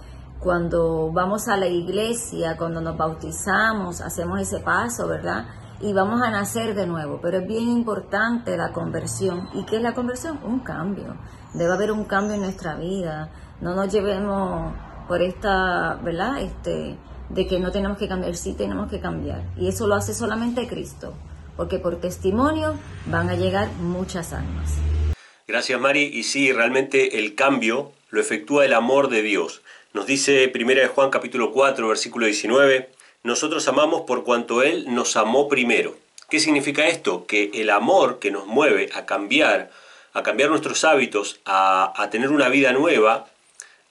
cuando 0.46 1.10
vamos 1.12 1.48
a 1.48 1.58
la 1.58 1.66
iglesia, 1.66 2.56
cuando 2.56 2.80
nos 2.80 2.96
bautizamos, 2.96 4.00
hacemos 4.00 4.40
ese 4.40 4.60
paso, 4.60 5.08
¿verdad? 5.08 5.48
Y 5.82 5.92
vamos 5.92 6.22
a 6.22 6.30
nacer 6.30 6.76
de 6.76 6.86
nuevo, 6.86 7.20
pero 7.20 7.40
es 7.40 7.48
bien 7.48 7.68
importante 7.68 8.56
la 8.56 8.72
conversión. 8.72 9.50
¿Y 9.56 9.66
qué 9.66 9.78
es 9.78 9.82
la 9.82 9.96
conversión? 9.96 10.40
Un 10.44 10.60
cambio. 10.60 11.18
Debe 11.56 11.74
haber 11.74 11.92
un 11.92 12.04
cambio 12.04 12.36
en 12.36 12.42
nuestra 12.42 12.76
vida. 12.76 13.32
No 13.60 13.74
nos 13.74 13.92
llevemos 13.92 14.72
por 15.08 15.24
esta, 15.24 15.96
¿verdad? 16.04 16.40
Este, 16.40 16.96
de 17.30 17.48
que 17.48 17.60
no 17.60 17.72
tenemos 17.72 17.98
que 17.98 18.08
cambiar, 18.08 18.36
sí 18.36 18.54
tenemos 18.54 18.88
que 18.88 19.00
cambiar. 19.00 19.42
Y 19.58 19.68
eso 19.68 19.88
lo 19.88 19.96
hace 19.96 20.14
solamente 20.14 20.68
Cristo, 20.68 21.16
porque 21.58 21.80
por 21.80 22.00
testimonio 22.00 22.76
van 23.08 23.30
a 23.30 23.34
llegar 23.34 23.72
muchas 23.82 24.32
almas. 24.32 24.76
Gracias 25.48 25.82
Mari, 25.82 26.04
y 26.04 26.22
sí, 26.22 26.52
realmente 26.52 27.18
el 27.18 27.34
cambio 27.34 27.94
lo 28.12 28.22
efectúa 28.22 28.66
el 28.66 28.74
amor 28.74 29.10
de 29.10 29.24
Dios. 29.24 29.64
Nos 29.96 30.08
dice 30.08 30.52
1 30.54 30.74
de 30.74 30.88
Juan 30.90 31.10
capítulo 31.10 31.54
4, 31.54 31.88
versículo 31.88 32.26
19, 32.26 32.90
nosotros 33.24 33.66
amamos 33.70 34.02
por 34.02 34.26
cuanto 34.26 34.62
Él 34.62 34.94
nos 34.94 35.16
amó 35.16 35.48
primero. 35.48 35.96
¿Qué 36.30 36.42
significa 36.42 36.86
esto? 36.86 37.26
Que 37.26 37.50
el 37.54 37.70
amor 37.70 38.20
que 38.20 38.30
nos 38.30 38.46
mueve 38.46 38.90
a 38.94 39.06
cambiar, 39.06 39.72
a 40.12 40.22
cambiar 40.22 40.50
nuestros 40.50 40.84
hábitos, 40.84 41.40
a, 41.46 41.94
a 41.96 42.10
tener 42.10 42.32
una 42.32 42.50
vida 42.50 42.74
nueva, 42.74 43.28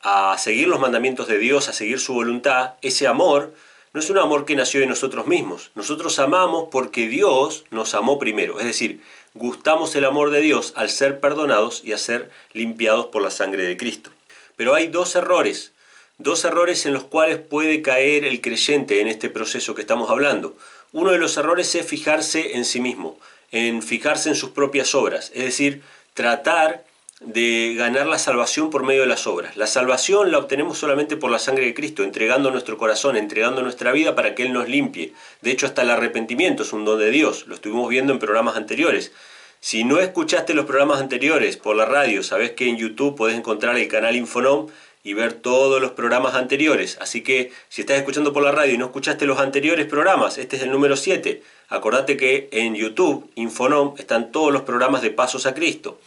a 0.03 0.37
seguir 0.37 0.69
los 0.69 0.79
mandamientos 0.79 1.27
de 1.27 1.39
Dios, 1.39 1.71
a 1.71 1.73
seguir 1.73 1.99
su 1.99 2.13
voluntad, 2.13 2.75
ese 2.83 3.07
amor 3.07 3.55
no 3.95 4.01
es 4.01 4.11
un 4.11 4.19
amor 4.19 4.45
que 4.45 4.57
nació 4.57 4.81
de 4.81 4.87
nosotros 4.87 5.27
mismos. 5.27 5.71
Nosotros 5.75 6.19
amamos 6.19 6.69
porque 6.71 7.09
Dios 7.09 7.65
nos 7.71 7.95
amó 7.95 8.19
primero. 8.19 8.61
Es 8.61 8.67
decir, 8.67 9.01
gustamos 9.33 9.97
el 9.97 10.05
amor 10.05 10.29
de 10.29 10.43
Dios 10.43 10.75
al 10.77 10.91
ser 10.91 11.19
perdonados 11.19 11.81
y 11.83 11.93
a 11.95 11.99
ser 11.99 12.31
limpiados 12.53 13.07
por 13.07 13.23
la 13.23 13.31
sangre 13.31 13.65
de 13.65 13.79
Cristo. 13.79 14.11
Pero 14.57 14.75
hay 14.75 14.89
dos 14.89 15.17
errores, 15.17 15.73
dos 16.19 16.45
errores 16.45 16.87
en 16.87 16.93
los 16.93 17.05
cuales 17.05 17.39
puede 17.39 17.83
caer 17.83 18.25
el 18.25 18.41
creyente 18.41 19.01
en 19.01 19.09
este 19.09 19.31
proceso 19.31 19.75
que 19.75 19.83
estamos 19.83 20.11
hablando. 20.11 20.57
Uno 20.93 21.11
de 21.11 21.19
los 21.19 21.37
errores 21.37 21.75
es 21.75 21.87
fijarse 21.87 22.57
en 22.57 22.65
sí 22.65 22.81
mismo, 22.81 23.19
en 23.51 23.83
fijarse 23.83 24.29
en 24.29 24.37
sus 24.37 24.51
propias 24.51 24.95
obras, 24.95 25.33
es 25.35 25.45
decir, 25.45 25.83
tratar 26.15 26.85
de 27.21 27.75
ganar 27.77 28.07
la 28.07 28.19
salvación 28.19 28.71
por 28.71 28.85
medio 28.85 29.01
de 29.03 29.07
las 29.07 29.27
obras. 29.27 29.57
La 29.57 29.67
salvación 29.67 30.31
la 30.31 30.39
obtenemos 30.39 30.79
solamente 30.79 31.17
por 31.17 31.31
la 31.31 31.39
sangre 31.39 31.65
de 31.65 31.75
Cristo, 31.75 32.03
entregando 32.03 32.51
nuestro 32.51 32.77
corazón, 32.77 33.17
entregando 33.17 33.63
nuestra 33.63 33.93
vida 33.93 34.15
para 34.15 34.35
que 34.35 34.43
Él 34.43 34.53
nos 34.53 34.69
limpie. 34.69 35.15
De 35.41 35.51
hecho, 35.51 35.67
hasta 35.67 35.83
el 35.83 35.91
arrepentimiento 35.91 36.63
es 36.63 36.73
un 36.73 36.85
don 36.85 36.99
de 36.99 37.11
Dios, 37.11 37.47
lo 37.47 37.55
estuvimos 37.55 37.89
viendo 37.89 38.13
en 38.13 38.19
programas 38.19 38.57
anteriores. 38.57 39.13
Si 39.61 39.83
no 39.85 39.99
escuchaste 39.99 40.53
los 40.53 40.67
programas 40.67 41.01
anteriores 41.01 41.57
por 41.57 41.75
la 41.75 41.87
radio, 41.87 42.23
sabes 42.23 42.51
que 42.51 42.69
en 42.69 42.77
YouTube 42.77 43.17
puedes 43.17 43.37
encontrar 43.37 43.77
el 43.77 43.89
canal 43.89 44.15
Infonom 44.15 44.69
y 45.05 45.13
ver 45.13 45.35
todos 45.35 45.81
los 45.81 45.93
programas 45.93 46.35
anteriores. 46.35 46.97
Así 47.01 47.23
que 47.23 47.53
si 47.69 47.83
estás 47.83 47.99
escuchando 47.99 48.33
por 48.33 48.43
la 48.43 48.53
radio 48.53 48.75
y 48.75 48.79
no 48.79 48.87
escuchaste 48.87 49.27
los 49.27 49.39
anteriores 49.39 49.87
programas, 49.87 50.39
este 50.39 50.57
es 50.57 50.63
el 50.63 50.73
número 50.73 50.97
7. 50.97 51.43
Acordate 51.69 52.17
que 52.17 52.49
en 52.51 52.75
YouTube, 52.75 53.31
Infonom, 53.35 53.95
están 53.99 54.33
todos 54.33 54.53
los 54.53 54.63
programas 54.63 55.03
de 55.03 55.11
Pasos 55.11 55.45
a 55.45 55.55
Cristo. 55.55 56.01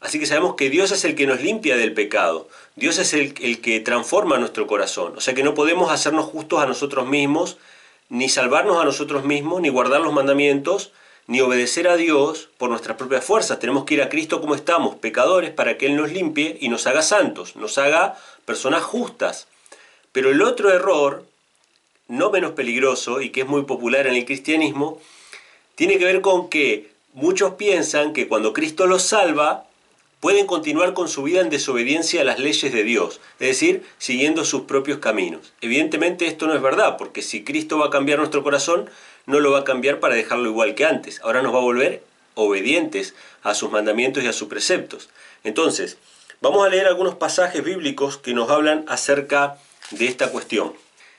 Así 0.00 0.20
que 0.20 0.26
sabemos 0.26 0.54
que 0.54 0.70
Dios 0.70 0.92
es 0.92 1.04
el 1.04 1.14
que 1.14 1.26
nos 1.26 1.40
limpia 1.40 1.76
del 1.76 1.94
pecado. 1.94 2.48
Dios 2.76 2.98
es 2.98 3.14
el, 3.14 3.32
que 3.32 3.80
transforma 3.80 4.38
nuestro 4.38 4.66
corazón. 4.66 5.14
O 5.16 5.20
sea 5.20 5.34
que 5.34 5.42
no 5.42 5.54
podemos 5.54 5.90
hacernos 5.90 6.26
justos 6.26 6.60
a 6.60 6.66
nosotros 6.66 7.08
mismos, 7.08 7.56
ni 8.10 8.28
salvarnos 8.28 8.80
a 8.80 8.84
nosotros 8.84 9.24
mismos, 9.24 9.60
ni 9.60 9.70
guardar 9.70 10.02
los 10.02 10.12
mandamientos, 10.12 10.92
ni 11.28 11.42
obedecer 11.42 11.88
a 11.88 11.96
Dios 11.96 12.48
por 12.56 12.70
nuestras 12.70 12.96
propias 12.96 13.24
fuerzas. 13.24 13.60
Tenemos 13.60 13.84
que 13.84 13.94
ir 13.94 14.02
a 14.02 14.08
Cristo 14.08 14.40
como 14.40 14.54
estamos, 14.54 14.96
pecadores, 14.96 15.50
para 15.50 15.78
que 15.78 15.86
Él 15.86 15.94
nos 15.94 16.10
limpie 16.10 16.56
y 16.60 16.70
nos 16.70 16.86
haga 16.86 17.02
santos, 17.02 17.54
nos 17.54 17.78
haga 17.78 18.16
personas 18.46 18.82
justas. 18.82 19.46
Pero 20.10 20.30
el 20.30 20.40
otro 20.40 20.72
error, 20.72 21.24
no 22.08 22.30
menos 22.30 22.52
peligroso 22.52 23.20
y 23.20 23.28
que 23.28 23.42
es 23.42 23.46
muy 23.46 23.62
popular 23.64 24.06
en 24.06 24.14
el 24.14 24.24
cristianismo, 24.24 25.00
tiene 25.74 25.98
que 25.98 26.06
ver 26.06 26.22
con 26.22 26.48
que 26.48 26.90
muchos 27.12 27.54
piensan 27.54 28.14
que 28.14 28.26
cuando 28.26 28.54
Cristo 28.54 28.86
los 28.86 29.02
salva, 29.02 29.66
pueden 30.20 30.46
continuar 30.46 30.94
con 30.94 31.08
su 31.08 31.22
vida 31.22 31.42
en 31.42 31.50
desobediencia 31.50 32.22
a 32.22 32.24
las 32.24 32.38
leyes 32.38 32.72
de 32.72 32.82
Dios, 32.84 33.20
es 33.38 33.48
decir, 33.48 33.84
siguiendo 33.98 34.46
sus 34.46 34.62
propios 34.62 34.98
caminos. 34.98 35.52
Evidentemente 35.60 36.26
esto 36.26 36.46
no 36.46 36.54
es 36.54 36.62
verdad, 36.62 36.96
porque 36.96 37.20
si 37.20 37.44
Cristo 37.44 37.78
va 37.78 37.86
a 37.86 37.90
cambiar 37.90 38.18
nuestro 38.18 38.42
corazón, 38.42 38.90
no 39.28 39.40
lo 39.40 39.52
va 39.52 39.60
a 39.60 39.64
cambiar 39.64 40.00
para 40.00 40.14
dejarlo 40.14 40.48
igual 40.48 40.74
que 40.74 40.86
antes. 40.86 41.20
Ahora 41.22 41.42
nos 41.42 41.54
va 41.54 41.58
a 41.58 41.62
volver 41.62 42.02
obedientes 42.34 43.14
a 43.42 43.54
sus 43.54 43.70
mandamientos 43.70 44.24
y 44.24 44.26
a 44.26 44.32
sus 44.32 44.48
preceptos. 44.48 45.10
Entonces, 45.44 45.98
vamos 46.40 46.66
a 46.66 46.70
leer 46.70 46.86
algunos 46.86 47.14
pasajes 47.14 47.62
bíblicos 47.62 48.16
que 48.16 48.32
nos 48.32 48.50
hablan 48.50 48.84
acerca 48.88 49.58
de 49.90 50.06
esta 50.06 50.32
cuestión. 50.32 50.72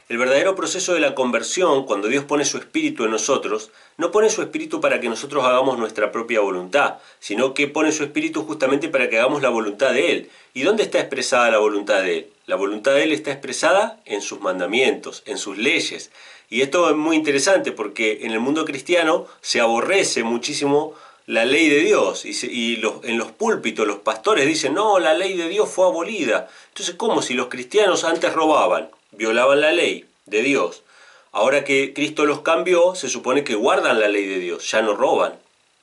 El 0.10 0.18
verdadero 0.18 0.56
proceso 0.56 0.96
de 0.96 1.02
la 1.02 1.14
conversión, 1.14 1.86
cuando 1.86 2.08
Dios 2.08 2.24
pone 2.24 2.44
su 2.44 2.58
espíritu 2.58 3.04
en 3.04 3.12
nosotros, 3.12 3.70
no 3.98 4.10
pone 4.10 4.32
su 4.32 4.42
espíritu 4.42 4.82
para 4.82 5.00
que 5.00 5.08
nosotros 5.08 5.46
hagamos 5.46 5.78
nuestra 5.78 6.12
propia 6.12 6.40
voluntad, 6.40 6.96
sino 7.20 7.54
que 7.54 7.68
pone 7.68 7.92
su 7.92 8.04
espíritu 8.04 8.44
justamente 8.44 8.90
para 8.90 9.08
que 9.08 9.20
hagamos 9.20 9.44
la 9.44 9.50
voluntad 9.50 9.94
de 9.94 10.12
Él. 10.12 10.30
¿Y 10.56 10.64
dónde 10.64 10.82
está 10.82 11.00
expresada 11.00 11.52
la 11.52 11.60
voluntad 11.60 12.02
de 12.02 12.18
Él? 12.18 12.28
La 12.48 12.56
voluntad 12.56 12.94
de 12.94 13.04
Él 13.04 13.12
está 13.12 13.32
expresada 13.32 14.00
en 14.06 14.24
sus 14.24 14.42
mandamientos, 14.42 15.22
en 15.28 15.38
sus 15.38 15.60
leyes. 15.60 16.10
Y 16.50 16.62
esto 16.62 16.90
es 16.90 16.96
muy 16.96 17.16
interesante 17.16 17.72
porque 17.72 18.20
en 18.22 18.32
el 18.32 18.40
mundo 18.40 18.66
cristiano 18.66 19.28
se 19.42 19.62
aborrece 19.62 20.24
muchísimo 20.24 20.96
la 21.28 21.46
ley 21.46 21.70
de 21.70 21.82
Dios 21.82 22.26
y, 22.26 22.82
en 23.04 23.18
los 23.18 23.32
púlpitos 23.32 23.86
los 23.86 24.00
pastores 24.00 24.48
dicen, 24.48 24.74
no, 24.74 24.98
la 24.98 25.14
ley 25.14 25.38
de 25.38 25.48
Dios 25.48 25.70
fue 25.70 25.86
abolida. 25.86 26.50
Entonces, 26.70 26.96
¿cómo 26.96 27.22
si 27.22 27.36
los 27.36 27.48
cristianos 27.48 28.04
antes 28.04 28.34
robaban? 28.34 28.90
violaban 29.12 29.62
la 29.62 29.72
ley 29.72 30.06
de 30.26 30.42
Dios. 30.42 30.84
Ahora 31.32 31.64
que 31.64 31.94
Cristo 31.94 32.26
los 32.26 32.42
cambió, 32.42 32.96
se 32.96 33.10
supone 33.10 33.44
que 33.44 33.56
guardan 33.56 34.00
la 34.00 34.08
ley 34.08 34.26
de 34.26 34.40
Dios, 34.40 34.70
ya 34.72 34.82
no 34.82 34.96
roban. 34.96 35.34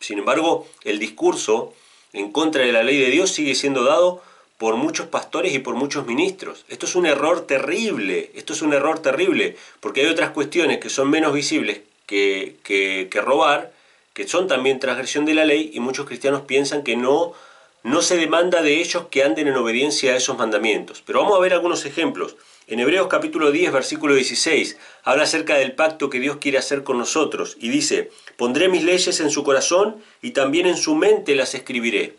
Sin 0.01 0.19
embargo, 0.19 0.67
el 0.85 0.99
discurso 0.99 1.73
en 2.13 2.33
contra 2.33 2.65
de 2.65 2.73
la 2.73 2.83
ley 2.83 2.99
de 2.99 3.11
Dios 3.11 3.31
sigue 3.31 3.55
siendo 3.55 3.85
dado 3.85 4.23
por 4.59 4.77
muchos 4.77 5.07
pastores 5.09 5.55
y 5.55 5.59
por 5.59 5.75
muchos 5.75 6.07
ministros. 6.07 6.65
Esto 6.69 6.87
es 6.87 6.95
un 6.95 7.07
error 7.07 7.47
terrible, 7.47 8.31
esto 8.35 8.53
es 8.53 8.63
un 8.63 8.73
error 8.73 9.01
terrible, 9.01 9.57
porque 9.81 10.01
hay 10.01 10.07
otras 10.07 10.31
cuestiones 10.31 10.79
que 10.79 10.89
son 10.89 11.11
menos 11.11 11.33
visibles 11.33 11.81
que, 12.07 12.57
que, 12.63 13.21
robar, 13.21 13.73
que 14.15 14.27
son 14.27 14.49
también 14.49 14.81
transgresión 14.81 15.25
de 15.25 15.35
la 15.35 15.45
ley, 15.45 15.71
y 15.75 15.81
muchos 15.81 16.07
cristianos 16.07 16.43
piensan 16.43 16.83
que 16.83 16.97
no 16.97 17.35
no 17.83 18.03
se 18.03 18.17
demanda 18.17 18.63
de 18.63 18.81
ellos 18.81 19.05
que 19.13 19.23
anden 19.23 19.47
en 19.47 19.55
obediencia 19.55 20.13
a 20.13 20.17
esos 20.17 20.37
mandamientos. 20.37 21.05
Pero 21.07 21.21
vamos 21.21 21.39
a 21.39 21.41
ver 21.41 21.53
algunos 21.53 21.85
ejemplos. 21.85 22.35
En 22.67 22.81
Hebreos 22.81 23.07
capítulo 23.07 23.53
10, 23.53 23.71
versículo 23.73 24.17
16, 24.17 24.77
habla 25.05 25.23
acerca 25.23 25.55
del 25.55 25.71
pacto 25.71 26.11
que 26.11 26.19
Dios 26.19 26.39
quiere 26.39 26.59
hacer 26.59 26.83
con 26.83 26.99
nosotros 26.99 27.57
y 27.61 27.69
dice, 27.69 28.11
pondré 28.37 28.69
mis 28.69 28.83
leyes 28.83 29.21
en 29.21 29.31
su 29.31 29.45
corazón 29.45 30.03
y 30.21 30.33
también 30.33 30.67
en 30.67 30.77
su 30.77 30.97
mente 30.97 31.37
las 31.37 31.55
escribiré. 31.55 32.15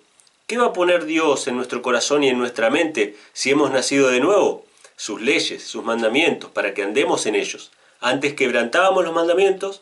¿Qué 0.47 0.57
va 0.57 0.67
a 0.67 0.73
poner 0.73 1.05
Dios 1.05 1.47
en 1.47 1.57
nuestro 1.57 1.81
corazón 1.81 2.23
y 2.23 2.29
en 2.29 2.39
nuestra 2.39 2.69
mente 2.69 3.15
si 3.33 3.51
hemos 3.51 3.69
nacido 3.69 4.09
de 4.09 4.21
nuevo? 4.21 4.67
sus 4.97 5.21
leyes, 5.21 5.63
sus 5.63 5.83
mandamientos, 5.85 6.49
para 6.51 6.73
que 6.73 6.83
andemos 6.83 7.25
en 7.27 7.35
ellos. 7.35 7.71
Antes 8.01 8.33
quebrantábamos 8.33 9.05
los 9.05 9.13
mandamientos, 9.13 9.81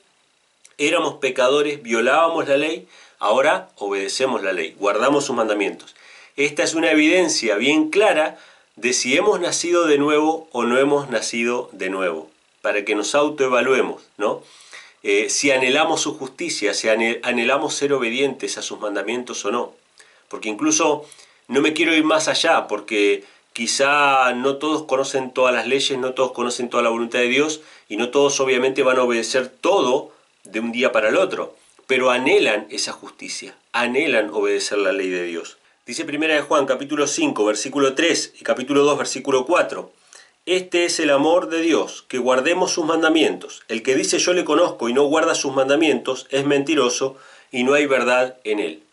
éramos 0.78 1.16
pecadores, 1.16 1.82
violábamos 1.82 2.48
la 2.48 2.58
ley, 2.58 2.88
ahora 3.18 3.70
obedecemos 3.78 4.44
la 4.44 4.52
ley, 4.52 4.76
guardamos 4.78 5.26
sus 5.26 5.36
mandamientos. 5.36 5.96
Esta 6.36 6.64
es 6.64 6.76
una 6.76 6.92
evidencia 6.92 7.56
bien 7.56 7.90
clara 7.90 8.38
de 8.76 8.92
si 8.92 9.16
hemos 9.16 9.40
nacido 9.40 9.88
de 9.88 9.98
nuevo 9.98 10.50
o 10.52 10.64
no 10.64 10.78
hemos 10.78 11.10
nacido 11.10 11.70
de 11.72 11.90
nuevo, 11.90 12.30
para 12.62 12.84
que 12.84 12.94
nos 12.94 13.16
autoevaluemos, 13.16 14.04
¿no? 14.18 14.44
Eh, 15.02 15.30
si 15.30 15.52
anhelamos 15.52 16.02
su 16.02 16.18
justicia, 16.18 16.74
si 16.74 16.90
anhelamos 16.90 17.74
ser 17.74 17.94
obedientes 17.94 18.58
a 18.58 18.62
sus 18.62 18.80
mandamientos 18.80 19.46
o 19.46 19.52
no. 19.52 19.85
Porque 20.36 20.50
incluso 20.50 21.06
no 21.48 21.62
me 21.62 21.72
quiero 21.72 21.96
ir 21.96 22.04
más 22.04 22.28
allá, 22.28 22.68
porque 22.68 23.24
quizá 23.54 24.34
no 24.34 24.58
todos 24.58 24.84
conocen 24.84 25.32
todas 25.32 25.56
las 25.56 25.66
leyes, 25.66 25.98
no 25.98 26.14
todos 26.14 26.34
conocen 26.34 26.70
toda 26.70 26.84
la 26.84 26.90
voluntad 26.90 27.20
de 27.20 27.30
Dios 27.30 27.62
y 27.88 27.96
no 27.96 28.10
todos 28.10 28.38
obviamente 28.42 28.84
van 28.84 28.98
a 28.98 29.04
obedecer 29.04 29.48
todo 29.48 30.12
de 30.44 30.60
un 30.60 30.74
día 30.74 30.92
para 30.92 31.08
el 31.08 31.16
otro, 31.16 31.56
pero 31.88 32.12
anhelan 32.12 32.68
esa 32.70 32.92
justicia, 32.92 33.56
anhelan 33.72 34.30
obedecer 34.30 34.78
la 34.78 34.92
ley 34.92 35.10
de 35.10 35.24
Dios. 35.24 35.56
Dice 35.86 36.04
primera 36.04 36.34
de 36.34 36.42
Juan 36.42 36.66
capítulo 36.66 37.08
5 37.08 37.46
versículo 37.46 37.96
3 37.96 38.34
y 38.42 38.44
capítulo 38.44 38.84
2 38.84 38.98
versículo 38.98 39.46
4. 39.46 39.90
Este 40.46 40.84
es 40.84 41.00
el 41.00 41.12
amor 41.12 41.48
de 41.48 41.62
Dios, 41.62 42.04
que 42.10 42.18
guardemos 42.18 42.74
sus 42.74 42.84
mandamientos. 42.84 43.64
El 43.70 43.84
que 43.84 43.96
dice 43.96 44.20
yo 44.20 44.34
le 44.34 44.44
conozco 44.44 44.90
y 44.90 44.94
no 44.94 45.06
guarda 45.06 45.34
sus 45.34 45.54
mandamientos 45.54 46.28
es 46.30 46.46
mentiroso 46.46 47.16
y 47.54 47.64
no 47.64 47.74
hay 47.74 47.86
verdad 47.86 48.36
en 48.44 48.60
él. 48.60 48.85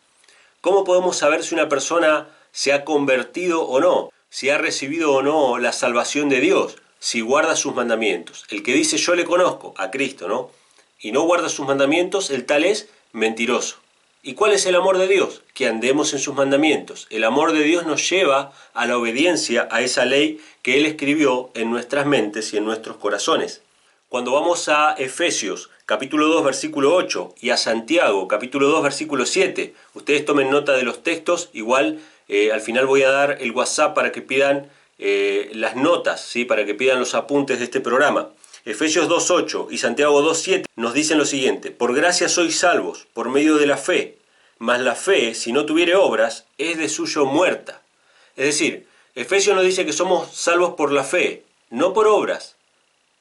¿Cómo 0.63 0.85
podemos 0.85 1.17
saber 1.17 1.43
si 1.43 1.57
una 1.57 1.69
persona 1.69 2.29
se 2.53 2.73
ha 2.73 2.85
convertido 2.85 3.63
o 3.63 3.81
no? 3.81 4.13
Si 4.31 4.49
ha 4.49 4.59
recibido 4.59 5.13
o 5.13 5.21
no 5.21 5.59
la 5.59 5.73
salvación 5.73 6.29
de 6.29 6.39
Dios, 6.39 6.77
si 7.01 7.21
guarda 7.21 7.57
sus 7.57 7.75
mandamientos. 7.75 8.45
El 8.49 8.63
que 8.63 8.73
dice 8.73 8.97
yo 8.97 9.17
le 9.17 9.25
conozco, 9.25 9.75
a 9.77 9.91
Cristo, 9.91 10.29
¿no? 10.29 10.53
Y 11.01 11.11
no 11.11 11.23
guarda 11.23 11.49
sus 11.49 11.67
mandamientos, 11.67 12.31
el 12.31 12.47
tal 12.47 12.63
es 12.63 12.89
mentiroso. 13.11 13.79
¿Y 14.23 14.35
cuál 14.35 14.53
es 14.53 14.65
el 14.67 14.77
amor 14.77 14.99
de 14.99 15.09
Dios? 15.09 15.43
Que 15.53 15.67
andemos 15.67 16.13
en 16.13 16.21
sus 16.21 16.37
mandamientos. 16.37 17.09
El 17.11 17.25
amor 17.25 17.51
de 17.53 17.65
Dios 17.65 17.85
nos 17.85 18.09
lleva 18.09 18.53
a 18.73 18.87
la 18.87 18.97
obediencia 18.99 19.67
a 19.73 19.81
esa 19.81 20.05
ley 20.05 20.41
que 20.63 20.77
Él 20.77 20.87
escribió 20.87 21.51
en 21.55 21.73
nuestras 21.73 22.07
mentes 22.07 22.55
y 22.55 22.59
en 22.59 22.65
nuestros 22.65 22.99
corazones. 22.99 23.63
Cuando 24.13 24.33
vamos 24.33 24.69
a 24.69 24.93
Efesios 24.99 25.71
capítulo 25.87 26.29
2 26.29 26.45
versículo 26.45 26.95
8 26.95 27.35
y 27.41 27.49
a 27.49 27.57
Santiago 27.57 28.29
capítulo 28.29 28.69
2 28.69 28.83
versículo 28.83 29.25
7, 29.25 29.75
ustedes 29.95 30.27
tomen 30.27 30.51
nota 30.51 30.73
de 30.73 30.83
los 30.83 31.03
textos, 31.03 31.49
igual 31.55 31.99
eh, 32.29 32.53
al 32.53 32.61
final 32.61 32.85
voy 32.85 33.05
a 33.05 33.11
dar 33.11 33.39
el 33.41 33.53
WhatsApp 33.53 33.95
para 33.95 34.13
que 34.13 34.21
pidan 34.21 34.71
eh, 34.99 35.49
las 35.55 35.77
notas, 35.77 36.21
¿sí? 36.21 36.45
para 36.45 36.67
que 36.67 36.75
pidan 36.75 36.99
los 36.99 37.15
apuntes 37.15 37.59
de 37.59 37.65
este 37.65 37.81
programa. 37.81 38.29
Efesios 38.67 39.09
2.8 39.09 39.69
y 39.71 39.79
Santiago 39.79 40.23
2.7 40.23 40.67
nos 40.77 40.93
dicen 40.93 41.17
lo 41.17 41.25
siguiente, 41.25 41.71
por 41.71 41.95
gracia 41.95 42.29
sois 42.29 42.59
salvos, 42.59 43.07
por 43.15 43.31
medio 43.31 43.57
de 43.57 43.67
la 43.67 43.79
fe, 43.79 44.19
mas 44.59 44.83
la 44.83 44.95
fe, 44.95 45.35
si 45.35 45.55
no 45.55 45.65
tuviere 45.65 45.97
obras, 45.97 46.45
es 46.59 46.77
de 46.77 46.91
suyo 46.91 47.25
muerta. 47.25 47.81
Es 48.37 48.45
decir, 48.45 48.87
Efesios 49.15 49.57
nos 49.57 49.65
dice 49.65 49.87
que 49.87 49.95
somos 49.95 50.37
salvos 50.37 50.75
por 50.75 50.93
la 50.93 51.03
fe, 51.03 51.45
no 51.71 51.95
por 51.95 52.07
obras. 52.09 52.57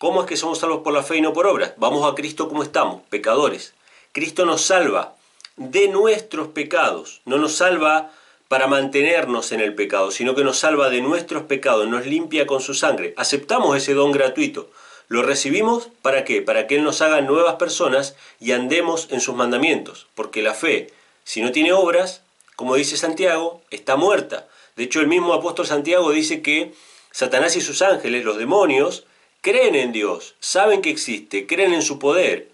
¿Cómo 0.01 0.21
es 0.21 0.27
que 0.27 0.35
somos 0.35 0.57
salvos 0.57 0.81
por 0.81 0.93
la 0.93 1.03
fe 1.03 1.17
y 1.17 1.21
no 1.21 1.31
por 1.31 1.45
obras? 1.45 1.73
Vamos 1.77 2.11
a 2.11 2.15
Cristo 2.15 2.49
como 2.49 2.63
estamos, 2.63 3.03
pecadores. 3.11 3.75
Cristo 4.13 4.47
nos 4.47 4.63
salva 4.63 5.13
de 5.57 5.89
nuestros 5.89 6.47
pecados, 6.47 7.21
no 7.25 7.37
nos 7.37 7.53
salva 7.57 8.11
para 8.47 8.65
mantenernos 8.65 9.51
en 9.51 9.59
el 9.59 9.75
pecado, 9.75 10.09
sino 10.09 10.33
que 10.33 10.43
nos 10.43 10.57
salva 10.57 10.89
de 10.89 11.01
nuestros 11.01 11.43
pecados, 11.43 11.87
nos 11.87 12.07
limpia 12.07 12.47
con 12.47 12.61
su 12.61 12.73
sangre. 12.73 13.13
Aceptamos 13.15 13.77
ese 13.77 13.93
don 13.93 14.11
gratuito. 14.11 14.71
Lo 15.07 15.21
recibimos 15.21 15.89
para 16.01 16.23
qué? 16.23 16.41
Para 16.41 16.65
que 16.65 16.77
Él 16.77 16.83
nos 16.83 17.03
haga 17.03 17.21
nuevas 17.21 17.57
personas 17.57 18.15
y 18.39 18.53
andemos 18.53 19.07
en 19.11 19.21
sus 19.21 19.35
mandamientos. 19.35 20.07
Porque 20.15 20.41
la 20.41 20.55
fe, 20.55 20.91
si 21.25 21.43
no 21.43 21.51
tiene 21.51 21.73
obras, 21.73 22.23
como 22.55 22.73
dice 22.73 22.97
Santiago, 22.97 23.61
está 23.69 23.97
muerta. 23.97 24.47
De 24.75 24.81
hecho, 24.85 24.99
el 24.99 25.07
mismo 25.07 25.35
apóstol 25.35 25.67
Santiago 25.67 26.09
dice 26.09 26.41
que 26.41 26.73
Satanás 27.11 27.55
y 27.55 27.61
sus 27.61 27.83
ángeles, 27.83 28.25
los 28.25 28.39
demonios, 28.39 29.05
creen 29.41 29.75
en 29.75 29.91
Dios, 29.91 30.35
saben 30.39 30.81
que 30.81 30.89
existe, 30.89 31.47
creen 31.47 31.73
en 31.73 31.81
su 31.81 31.99
poder. 31.99 32.49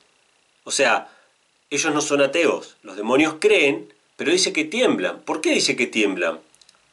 O 0.63 0.71
sea, 0.71 1.09
ellos 1.69 1.93
no 1.93 2.01
son 2.01 2.21
ateos, 2.21 2.77
los 2.81 2.97
demonios 2.97 3.35
creen, 3.39 3.93
pero 4.15 4.31
dice 4.31 4.53
que 4.53 4.65
tiemblan. 4.65 5.21
¿Por 5.21 5.41
qué 5.41 5.51
dice 5.51 5.75
que 5.75 5.87
tiemblan? 5.87 6.39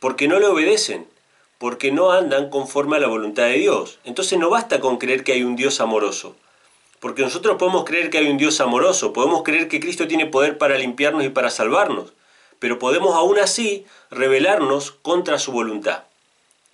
Porque 0.01 0.29
no 0.29 0.39
le 0.39 0.47
obedecen 0.47 1.07
porque 1.65 1.93
no 1.93 2.13
andan 2.13 2.51
conforme 2.51 2.97
a 2.97 3.01
la 3.01 3.07
voluntad 3.07 3.45
de 3.45 3.55
Dios. 3.55 3.99
Entonces 4.05 4.39
no 4.39 4.51
basta 4.51 4.81
con 4.81 4.99
creer 4.99 5.25
que 5.25 5.33
hay 5.33 5.45
un 5.45 5.57
Dios 5.57 5.81
amoroso, 5.81 6.37
porque 7.01 7.23
nosotros 7.23 7.57
podemos 7.59 7.85
creer 7.85 8.11
que 8.11 8.19
hay 8.19 8.29
un 8.29 8.37
Dios 8.37 8.61
amoroso, 8.61 9.15
podemos 9.15 9.43
creer 9.43 9.69
que 9.69 9.81
Cristo 9.81 10.07
tiene 10.07 10.27
poder 10.27 10.59
para 10.59 10.77
limpiarnos 10.77 11.25
y 11.25 11.31
para 11.31 11.49
salvarnos, 11.49 12.13
pero 12.59 12.79
podemos 12.79 13.15
aún 13.15 13.39
así 13.39 13.87
rebelarnos 14.11 14.91
contra 14.91 15.39
su 15.39 15.53
voluntad 15.53 16.05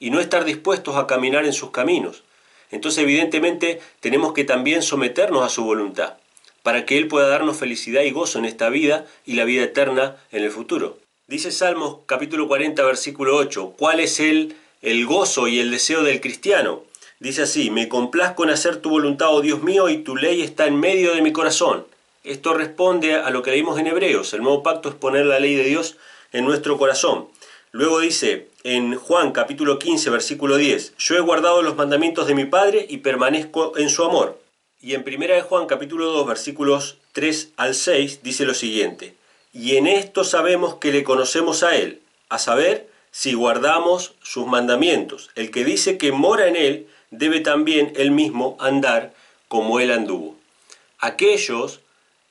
y 0.00 0.10
no 0.10 0.18
estar 0.18 0.44
dispuestos 0.44 0.96
a 0.96 1.06
caminar 1.06 1.44
en 1.44 1.52
sus 1.52 1.70
caminos. 1.70 2.24
Entonces 2.70 3.02
evidentemente 3.02 3.80
tenemos 4.00 4.32
que 4.32 4.44
también 4.44 4.82
someternos 4.82 5.44
a 5.44 5.48
su 5.48 5.64
voluntad, 5.64 6.14
para 6.62 6.84
que 6.84 6.98
Él 6.98 7.08
pueda 7.08 7.28
darnos 7.28 7.56
felicidad 7.56 8.02
y 8.02 8.10
gozo 8.10 8.38
en 8.38 8.44
esta 8.44 8.68
vida 8.68 9.06
y 9.26 9.34
la 9.34 9.44
vida 9.44 9.64
eterna 9.64 10.16
en 10.30 10.44
el 10.44 10.50
futuro. 10.50 10.98
Dice 11.26 11.50
Salmos 11.52 11.98
capítulo 12.06 12.48
40 12.48 12.82
versículo 12.84 13.36
8, 13.36 13.74
¿cuál 13.76 14.00
es 14.00 14.20
el 14.20 14.56
el 14.82 15.04
gozo 15.04 15.46
y 15.46 15.60
el 15.60 15.70
deseo 15.70 16.02
del 16.02 16.20
cristiano. 16.20 16.84
Dice 17.18 17.42
así, 17.42 17.70
me 17.70 17.88
complazco 17.88 18.44
en 18.44 18.50
hacer 18.50 18.78
tu 18.78 18.88
voluntad, 18.88 19.28
oh 19.30 19.42
Dios 19.42 19.62
mío, 19.62 19.90
y 19.90 19.98
tu 19.98 20.16
ley 20.16 20.40
está 20.40 20.66
en 20.66 20.80
medio 20.80 21.14
de 21.14 21.20
mi 21.20 21.32
corazón. 21.32 21.86
Esto 22.24 22.54
responde 22.54 23.14
a 23.14 23.30
lo 23.30 23.42
que 23.42 23.50
leímos 23.50 23.78
en 23.78 23.86
Hebreos. 23.86 24.32
El 24.32 24.42
nuevo 24.42 24.62
pacto 24.62 24.88
es 24.88 24.94
poner 24.94 25.26
la 25.26 25.38
ley 25.38 25.54
de 25.54 25.64
Dios 25.64 25.96
en 26.32 26.44
nuestro 26.44 26.78
corazón. 26.78 27.28
Luego 27.72 28.00
dice 28.00 28.48
en 28.64 28.96
Juan 28.96 29.30
capítulo 29.30 29.78
15 29.78 30.10
versículo 30.10 30.56
10, 30.56 30.94
yo 30.98 31.16
he 31.16 31.20
guardado 31.20 31.62
los 31.62 31.76
mandamientos 31.76 32.26
de 32.26 32.34
mi 32.34 32.44
Padre 32.44 32.84
y 32.88 32.98
permanezco 32.98 33.78
en 33.78 33.90
su 33.90 34.02
amor. 34.02 34.40
Y 34.80 34.94
en 34.94 35.04
primera 35.04 35.36
de 35.36 35.42
Juan 35.42 35.66
capítulo 35.66 36.06
2 36.06 36.26
versículos 36.26 36.98
3 37.12 37.50
al 37.56 37.76
6 37.76 38.24
dice 38.24 38.44
lo 38.44 38.54
siguiente, 38.54 39.14
y 39.52 39.76
en 39.76 39.86
esto 39.86 40.24
sabemos 40.24 40.74
que 40.76 40.90
le 40.90 41.04
conocemos 41.04 41.62
a 41.62 41.76
Él, 41.76 42.00
a 42.28 42.40
saber, 42.40 42.88
si 43.12 43.34
guardamos 43.34 44.14
sus 44.20 44.46
mandamientos. 44.46 45.30
El 45.36 45.52
que 45.52 45.64
dice 45.64 45.96
que 45.96 46.10
mora 46.10 46.48
en 46.48 46.56
Él 46.56 46.88
debe 47.10 47.38
también 47.38 47.92
él 47.96 48.10
mismo 48.10 48.56
andar 48.58 49.12
como 49.46 49.78
Él 49.78 49.92
anduvo. 49.92 50.36
Aquellos 50.98 51.80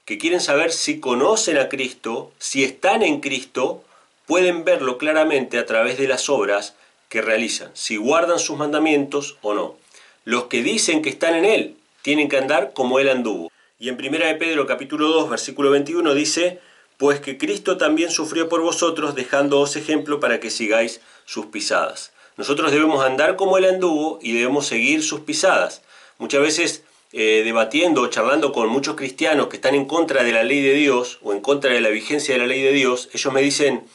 que 0.03 0.17
quieren 0.17 0.41
saber 0.41 0.71
si 0.73 0.99
conocen 0.99 1.57
a 1.57 1.69
Cristo, 1.69 2.31
si 2.39 2.63
están 2.63 3.03
en 3.03 3.21
Cristo, 3.21 3.83
pueden 4.29 4.63
verlo 4.63 4.99
claramente 4.99 5.57
a 5.57 5.65
través 5.65 5.97
de 5.97 6.07
las 6.07 6.29
obras 6.29 6.75
que 7.09 7.23
realizan, 7.23 7.71
si 7.73 7.97
guardan 7.97 8.37
sus 8.37 8.59
mandamientos 8.59 9.37
o 9.41 9.55
no. 9.55 9.75
Los 10.23 10.43
que 10.43 10.61
dicen 10.61 11.01
que 11.01 11.09
están 11.09 11.33
en 11.33 11.45
Él 11.45 11.75
tienen 12.03 12.29
que 12.29 12.37
andar 12.37 12.73
como 12.73 12.99
Él 12.99 13.09
anduvo. 13.09 13.51
Y 13.79 13.89
en 13.89 13.95
1 13.95 14.27
de 14.27 14.35
Pedro 14.35 14.67
capítulo 14.67 15.07
2 15.07 15.31
versículo 15.31 15.71
21 15.71 16.13
dice, 16.13 16.59
pues 16.97 17.19
que 17.19 17.39
Cristo 17.39 17.77
también 17.77 18.11
sufrió 18.11 18.49
por 18.49 18.61
vosotros, 18.61 19.15
dejándoos 19.15 19.75
ejemplo 19.75 20.19
para 20.19 20.39
que 20.39 20.51
sigáis 20.51 21.01
sus 21.25 21.47
pisadas. 21.47 22.11
Nosotros 22.37 22.71
debemos 22.71 23.03
andar 23.03 23.35
como 23.35 23.57
Él 23.57 23.65
anduvo 23.65 24.19
y 24.21 24.33
debemos 24.33 24.67
seguir 24.67 25.01
sus 25.01 25.21
pisadas. 25.21 25.81
Muchas 26.19 26.41
veces 26.41 26.83
eh, 27.13 27.41
debatiendo 27.43 28.03
o 28.03 28.07
charlando 28.09 28.51
con 28.51 28.69
muchos 28.69 28.95
cristianos 28.95 29.47
que 29.47 29.55
están 29.55 29.73
en 29.73 29.85
contra 29.85 30.23
de 30.23 30.33
la 30.33 30.43
ley 30.43 30.61
de 30.61 30.75
Dios 30.75 31.17
o 31.23 31.33
en 31.33 31.41
contra 31.41 31.73
de 31.73 31.81
la 31.81 31.89
vigencia 31.89 32.35
de 32.35 32.41
la 32.41 32.45
ley 32.45 32.61
de 32.61 32.73
Dios, 32.73 33.09
ellos 33.11 33.33
me 33.33 33.41
dicen, 33.41 33.87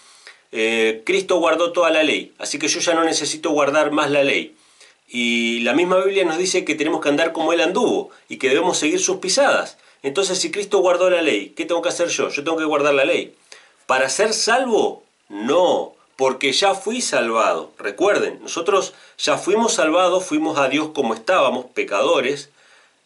eh, 0.57 1.03
Cristo 1.05 1.41
guardó 1.41 1.73
toda 1.73 1.91
la 1.91 2.05
ley, 2.05 2.33
así 2.39 2.61
que 2.61 2.69
yo 2.69 2.79
ya 2.79 2.95
no 2.95 3.03
necesito 3.03 3.51
guardar 3.51 3.91
más 3.91 4.09
la 4.09 4.23
ley. 4.23 4.55
Y 5.09 5.59
la 5.61 5.73
misma 5.73 5.99
Biblia 5.99 6.25
nos 6.25 6.39
dice 6.39 6.65
que 6.65 6.77
tenemos 6.77 7.01
que 7.01 7.09
andar 7.09 7.33
como 7.33 7.53
Él 7.53 7.61
anduvo 7.61 8.11
y 8.29 8.37
que 8.37 8.51
debemos 8.51 8.79
seguir 8.79 9.01
sus 9.01 9.17
pisadas. 9.17 9.79
Entonces, 10.05 10.39
si 10.39 10.53
Cristo 10.53 10.79
guardó 10.79 11.11
la 11.11 11.23
ley, 11.23 11.53
¿qué 11.57 11.65
tengo 11.65 11.83
que 11.83 11.89
hacer 11.89 12.07
yo? 12.07 12.29
Yo 12.29 12.45
tengo 12.45 12.57
que 12.57 12.65
guardar 12.65 12.95
la 12.95 13.05
ley. 13.05 13.35
¿Para 13.87 14.09
ser 14.09 14.33
salvo? 14.33 15.03
No, 15.29 15.95
porque 16.15 16.53
ya 16.53 16.77
fui 16.77 17.01
salvado. 17.01 17.73
Recuerden, 17.77 18.39
nosotros 18.41 18.95
ya 19.19 19.37
fuimos 19.37 19.75
salvados, 19.75 20.25
fuimos 20.25 20.57
a 20.57 20.69
Dios 20.69 20.91
como 20.95 21.15
estábamos, 21.15 21.67
pecadores, 21.67 22.51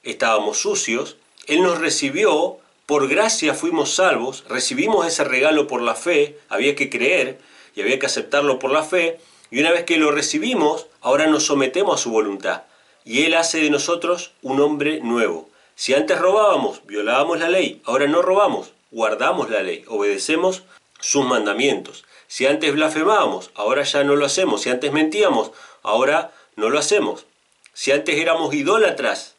estábamos 0.03 0.59
sucios. 0.59 1.17
Él 1.47 1.63
nos 1.63 1.79
recibió, 1.79 2.59
por 2.89 3.07
gracia 3.07 3.53
fuimos 3.53 3.97
salvos, 3.97 4.45
recibimos 4.49 5.07
ese 5.07 5.23
regalo 5.23 5.67
por 5.67 5.83
la 5.83 5.95
fe, 5.95 6.39
había 6.49 6.75
que 6.75 6.89
creer 6.89 7.39
y 7.77 7.83
había 7.83 7.99
que 7.99 8.07
aceptarlo 8.07 8.59
por 8.59 8.71
la 8.71 8.83
fe. 8.83 9.21
Y 9.51 9.61
una 9.61 9.73
vez 9.73 9.85
que 9.85 9.99
lo 9.99 10.11
recibimos, 10.11 10.87
ahora 11.03 11.27
nos 11.27 11.45
sometemos 11.45 12.01
a 12.01 12.03
su 12.03 12.09
voluntad. 12.11 12.63
Y 13.05 13.25
Él 13.25 13.35
hace 13.35 13.61
de 13.61 13.69
nosotros 13.69 14.33
un 14.41 14.63
hombre 14.63 15.01
nuevo. 15.01 15.51
Si 15.75 15.93
antes 15.93 16.19
robábamos, 16.19 16.81
violábamos 16.87 17.39
la 17.41 17.51
ley, 17.51 17.83
ahora 17.85 18.07
no 18.07 18.23
robamos, 18.23 18.73
guardamos 18.91 19.51
la 19.51 19.63
ley, 19.63 19.85
obedecemos 19.89 20.63
sus 20.99 21.27
mandamientos. 21.27 22.07
Si 22.27 22.47
antes 22.47 22.73
blasfemábamos, 22.73 23.51
ahora 23.55 23.83
ya 23.83 24.03
no 24.03 24.17
lo 24.17 24.25
hacemos. 24.25 24.63
Si 24.63 24.71
antes 24.71 24.93
mentíamos, 24.93 25.51
ahora 25.83 26.33
no 26.57 26.71
lo 26.71 26.79
hacemos. 26.79 27.27
Si 27.75 27.93
antes 27.93 28.17
éramos 28.17 28.55
idólatras, 28.55 29.35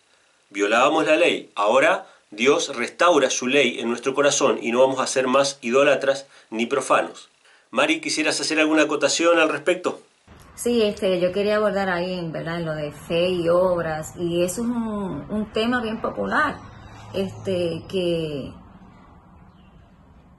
violábamos 0.51 1.07
la 1.07 1.15
ley, 1.15 1.49
ahora 1.55 2.05
Dios 2.31 2.75
restaura 2.75 3.31
su 3.31 3.47
ley 3.47 3.79
en 3.79 3.89
nuestro 3.89 4.13
corazón 4.13 4.59
y 4.61 4.71
no 4.71 4.81
vamos 4.81 4.99
a 4.99 5.07
ser 5.07 5.27
más 5.27 5.57
idólatras 5.61 6.27
ni 6.51 6.67
profanos. 6.67 7.29
Mari, 7.71 8.01
¿quisieras 8.01 8.39
hacer 8.39 8.59
alguna 8.59 8.83
acotación 8.83 9.39
al 9.39 9.49
respecto? 9.49 10.01
Sí, 10.53 10.83
este, 10.83 11.19
yo 11.19 11.31
quería 11.31 11.55
abordar 11.55 11.89
ahí, 11.89 12.29
¿verdad? 12.31 12.59
En 12.59 12.65
lo 12.65 12.75
de 12.75 12.91
fe 12.91 13.29
y 13.29 13.49
obras, 13.49 14.13
y 14.15 14.43
eso 14.43 14.61
es 14.61 14.67
un, 14.67 15.25
un 15.29 15.51
tema 15.53 15.81
bien 15.81 16.01
popular, 16.01 16.57
este, 17.13 17.83
que, 17.89 18.53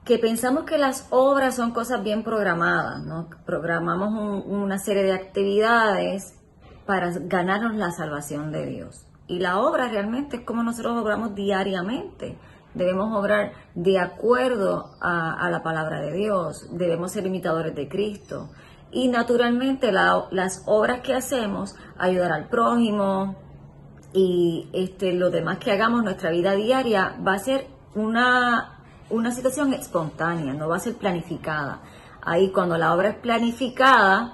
que 0.05 0.17
pensamos 0.17 0.63
que 0.63 0.77
las 0.77 1.07
obras 1.09 1.55
son 1.55 1.71
cosas 1.71 2.03
bien 2.03 2.23
programadas, 2.23 3.03
¿no? 3.03 3.29
Programamos 3.45 4.43
una 4.45 4.77
serie 4.77 5.03
de 5.03 5.13
actividades 5.13 6.35
para 6.85 7.11
ganarnos 7.11 7.75
la 7.75 7.91
salvación 7.91 8.51
de 8.51 8.65
Dios. 8.65 9.07
Y 9.31 9.39
la 9.39 9.59
obra 9.61 9.87
realmente 9.87 10.35
es 10.35 10.43
como 10.43 10.61
nosotros 10.61 11.01
obramos 11.01 11.33
diariamente. 11.33 12.37
Debemos 12.73 13.17
obrar 13.17 13.53
de 13.75 13.97
acuerdo 13.97 14.91
a, 14.99 15.49
la 15.49 15.63
palabra 15.63 16.01
de 16.01 16.11
Dios, 16.11 16.67
debemos 16.71 17.13
ser 17.13 17.25
imitadores 17.25 17.73
de 17.73 17.87
Cristo. 17.87 18.49
Y 18.91 19.07
naturalmente 19.07 19.93
las 19.93 20.63
obras 20.65 20.99
que 20.99 21.13
hacemos, 21.13 21.77
ayudar 21.97 22.33
al 22.33 22.49
prójimo 22.49 23.37
y 24.11 24.67
este, 24.73 25.13
lo 25.13 25.29
demás 25.29 25.59
que 25.59 25.71
hagamos, 25.71 26.03
nuestra 26.03 26.29
vida 26.29 26.53
diaria, 26.53 27.15
va 27.25 27.35
a 27.35 27.39
ser 27.39 27.67
una, 27.95 28.81
una 29.09 29.31
situación 29.31 29.73
espontánea, 29.73 30.53
no 30.53 30.67
va 30.67 30.75
a 30.75 30.79
ser 30.79 30.95
planificada. 30.95 31.79
Ahí 32.21 32.51
cuando 32.51 32.77
la 32.77 32.93
obra 32.93 33.11
es 33.11 33.15
planificada, 33.15 34.33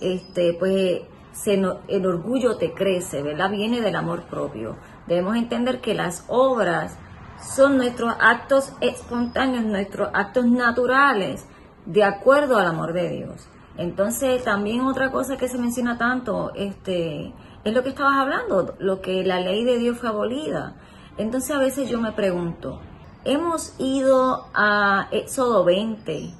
este, 0.00 0.54
pues 0.56 1.00
el 1.46 2.06
orgullo 2.06 2.56
te 2.56 2.72
crece, 2.72 3.22
¿verdad? 3.22 3.50
Viene 3.50 3.80
del 3.80 3.96
amor 3.96 4.24
propio. 4.24 4.76
Debemos 5.06 5.36
entender 5.36 5.80
que 5.80 5.94
las 5.94 6.24
obras 6.28 6.98
son 7.40 7.76
nuestros 7.76 8.14
actos 8.20 8.72
espontáneos, 8.80 9.64
nuestros 9.64 10.08
actos 10.12 10.46
naturales, 10.46 11.46
de 11.84 12.04
acuerdo 12.04 12.58
al 12.58 12.66
amor 12.66 12.92
de 12.92 13.08
Dios. 13.10 13.48
Entonces, 13.76 14.42
también 14.42 14.80
otra 14.80 15.10
cosa 15.10 15.36
que 15.36 15.48
se 15.48 15.58
menciona 15.58 15.98
tanto, 15.98 16.52
este, 16.54 17.32
es 17.64 17.74
lo 17.74 17.82
que 17.82 17.90
estabas 17.90 18.16
hablando, 18.16 18.74
lo 18.78 19.00
que 19.00 19.22
la 19.22 19.40
ley 19.40 19.64
de 19.64 19.78
Dios 19.78 19.98
fue 19.98 20.08
abolida. 20.08 20.76
Entonces, 21.18 21.54
a 21.54 21.58
veces 21.58 21.88
yo 21.88 22.00
me 22.00 22.12
pregunto, 22.12 22.80
hemos 23.24 23.74
ido 23.78 24.46
a 24.54 25.08
Éxodo 25.10 25.64
20, 25.64 26.30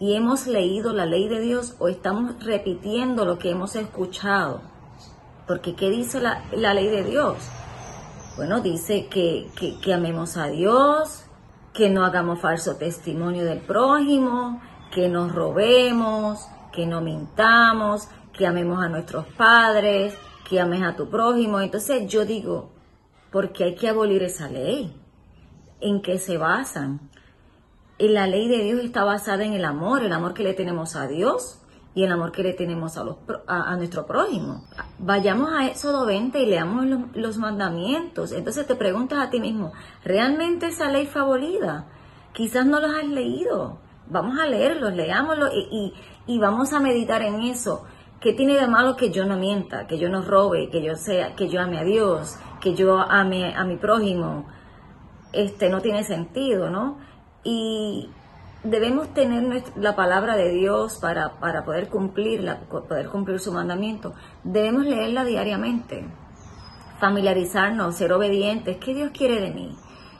y 0.00 0.14
hemos 0.14 0.46
leído 0.46 0.92
la 0.92 1.06
ley 1.06 1.28
de 1.28 1.40
Dios 1.40 1.74
o 1.78 1.88
estamos 1.88 2.42
repitiendo 2.44 3.24
lo 3.24 3.38
que 3.38 3.50
hemos 3.50 3.74
escuchado. 3.74 4.60
Porque 5.46 5.74
¿qué 5.74 5.90
dice 5.90 6.20
la, 6.20 6.44
ley 6.52 6.88
de 6.88 7.04
Dios? 7.04 7.36
Bueno, 8.36 8.60
dice 8.60 9.08
que, 9.08 9.50
que, 9.82 9.92
amemos 9.94 10.36
a 10.36 10.46
Dios, 10.46 11.24
que 11.74 11.90
no 11.90 12.04
hagamos 12.04 12.40
falso 12.40 12.76
testimonio 12.76 13.44
del 13.44 13.60
prójimo, 13.60 14.60
que 14.92 15.08
nos 15.08 15.34
robemos, 15.34 16.46
que 16.72 16.86
no 16.86 17.00
mintamos, 17.00 18.08
que 18.32 18.46
amemos 18.46 18.80
a 18.80 18.88
nuestros 18.88 19.26
padres, 19.36 20.14
que 20.48 20.60
ames 20.60 20.82
a 20.82 20.94
tu 20.94 21.08
prójimo. 21.08 21.60
Entonces 21.60 22.06
yo 22.06 22.24
digo, 22.24 22.70
¿por 23.32 23.52
qué 23.52 23.64
hay 23.64 23.74
que 23.74 23.88
abolir 23.88 24.22
esa 24.22 24.48
ley? 24.48 24.94
¿En 25.80 26.02
qué 26.02 26.18
se 26.18 26.36
basan? 26.36 27.07
La 27.98 28.26
ley 28.26 28.48
de 28.48 28.62
Dios 28.62 28.80
está 28.80 29.04
basada 29.04 29.44
en 29.44 29.54
el 29.54 29.64
amor, 29.64 30.04
el 30.04 30.12
amor 30.12 30.34
que 30.34 30.44
le 30.44 30.54
tenemos 30.54 30.94
a 30.94 31.08
Dios 31.08 31.60
y 31.94 32.04
el 32.04 32.12
amor 32.12 32.30
que 32.30 32.44
le 32.44 32.52
tenemos 32.52 32.96
a, 32.96 33.02
los, 33.02 33.16
a, 33.48 33.74
nuestro 33.76 34.06
prójimo. 34.06 34.64
Vayamos 35.00 35.50
a 35.52 35.66
Éxodo 35.66 36.06
20 36.06 36.40
y 36.40 36.46
leamos 36.46 36.86
los, 37.12 37.38
mandamientos. 37.38 38.30
Entonces 38.30 38.68
te 38.68 38.76
preguntas 38.76 39.18
a 39.18 39.30
ti 39.30 39.40
mismo, 39.40 39.72
¿realmente 40.04 40.68
esa 40.68 40.90
ley 40.92 41.06
fue 41.06 41.22
abolida? 41.22 41.86
Quizás 42.32 42.66
no 42.66 42.78
los 42.78 42.94
has 42.94 43.04
leído. 43.04 43.80
Vamos 44.06 44.38
a 44.38 44.46
leerlos, 44.46 44.94
leámoslos 44.94 45.50
y, 45.52 45.92
y, 46.26 46.38
vamos 46.38 46.72
a 46.72 46.78
meditar 46.78 47.22
en 47.22 47.42
eso. 47.42 47.84
¿Qué 48.20 48.32
tiene 48.32 48.54
de 48.54 48.68
malo 48.68 48.96
que 48.96 49.10
yo 49.10 49.24
no 49.24 49.36
mienta, 49.36 49.88
que 49.88 49.98
yo 49.98 50.08
no 50.08 50.22
robe, 50.22 50.70
que 50.70 50.82
yo 50.82 50.94
sea, 50.94 51.34
que 51.34 51.48
yo 51.48 51.60
ame 51.60 51.78
a 51.78 51.84
Dios, 51.84 52.36
que 52.60 52.74
yo 52.74 52.96
ame 52.98 53.56
a 53.56 53.64
mi 53.64 53.76
prójimo? 53.76 54.46
Este 55.32 55.68
no 55.68 55.80
tiene 55.80 56.04
sentido, 56.04 56.70
¿no? 56.70 56.98
Y 57.44 58.10
debemos 58.64 59.12
tener 59.14 59.62
la 59.76 59.94
palabra 59.94 60.36
de 60.36 60.50
Dios 60.50 60.98
para, 60.98 61.38
poder 61.64 61.88
cumplirla, 61.88 62.60
poder 62.68 63.08
cumplir 63.08 63.40
su 63.40 63.52
mandamiento. 63.52 64.14
Debemos 64.44 64.84
leerla 64.84 65.24
diariamente, 65.24 66.06
familiarizarnos, 67.00 67.96
ser 67.96 68.12
obedientes. 68.12 68.78
¿Qué 68.78 68.94
Dios 68.94 69.10
quiere 69.12 69.40
de 69.40 69.50
mí? 69.50 69.76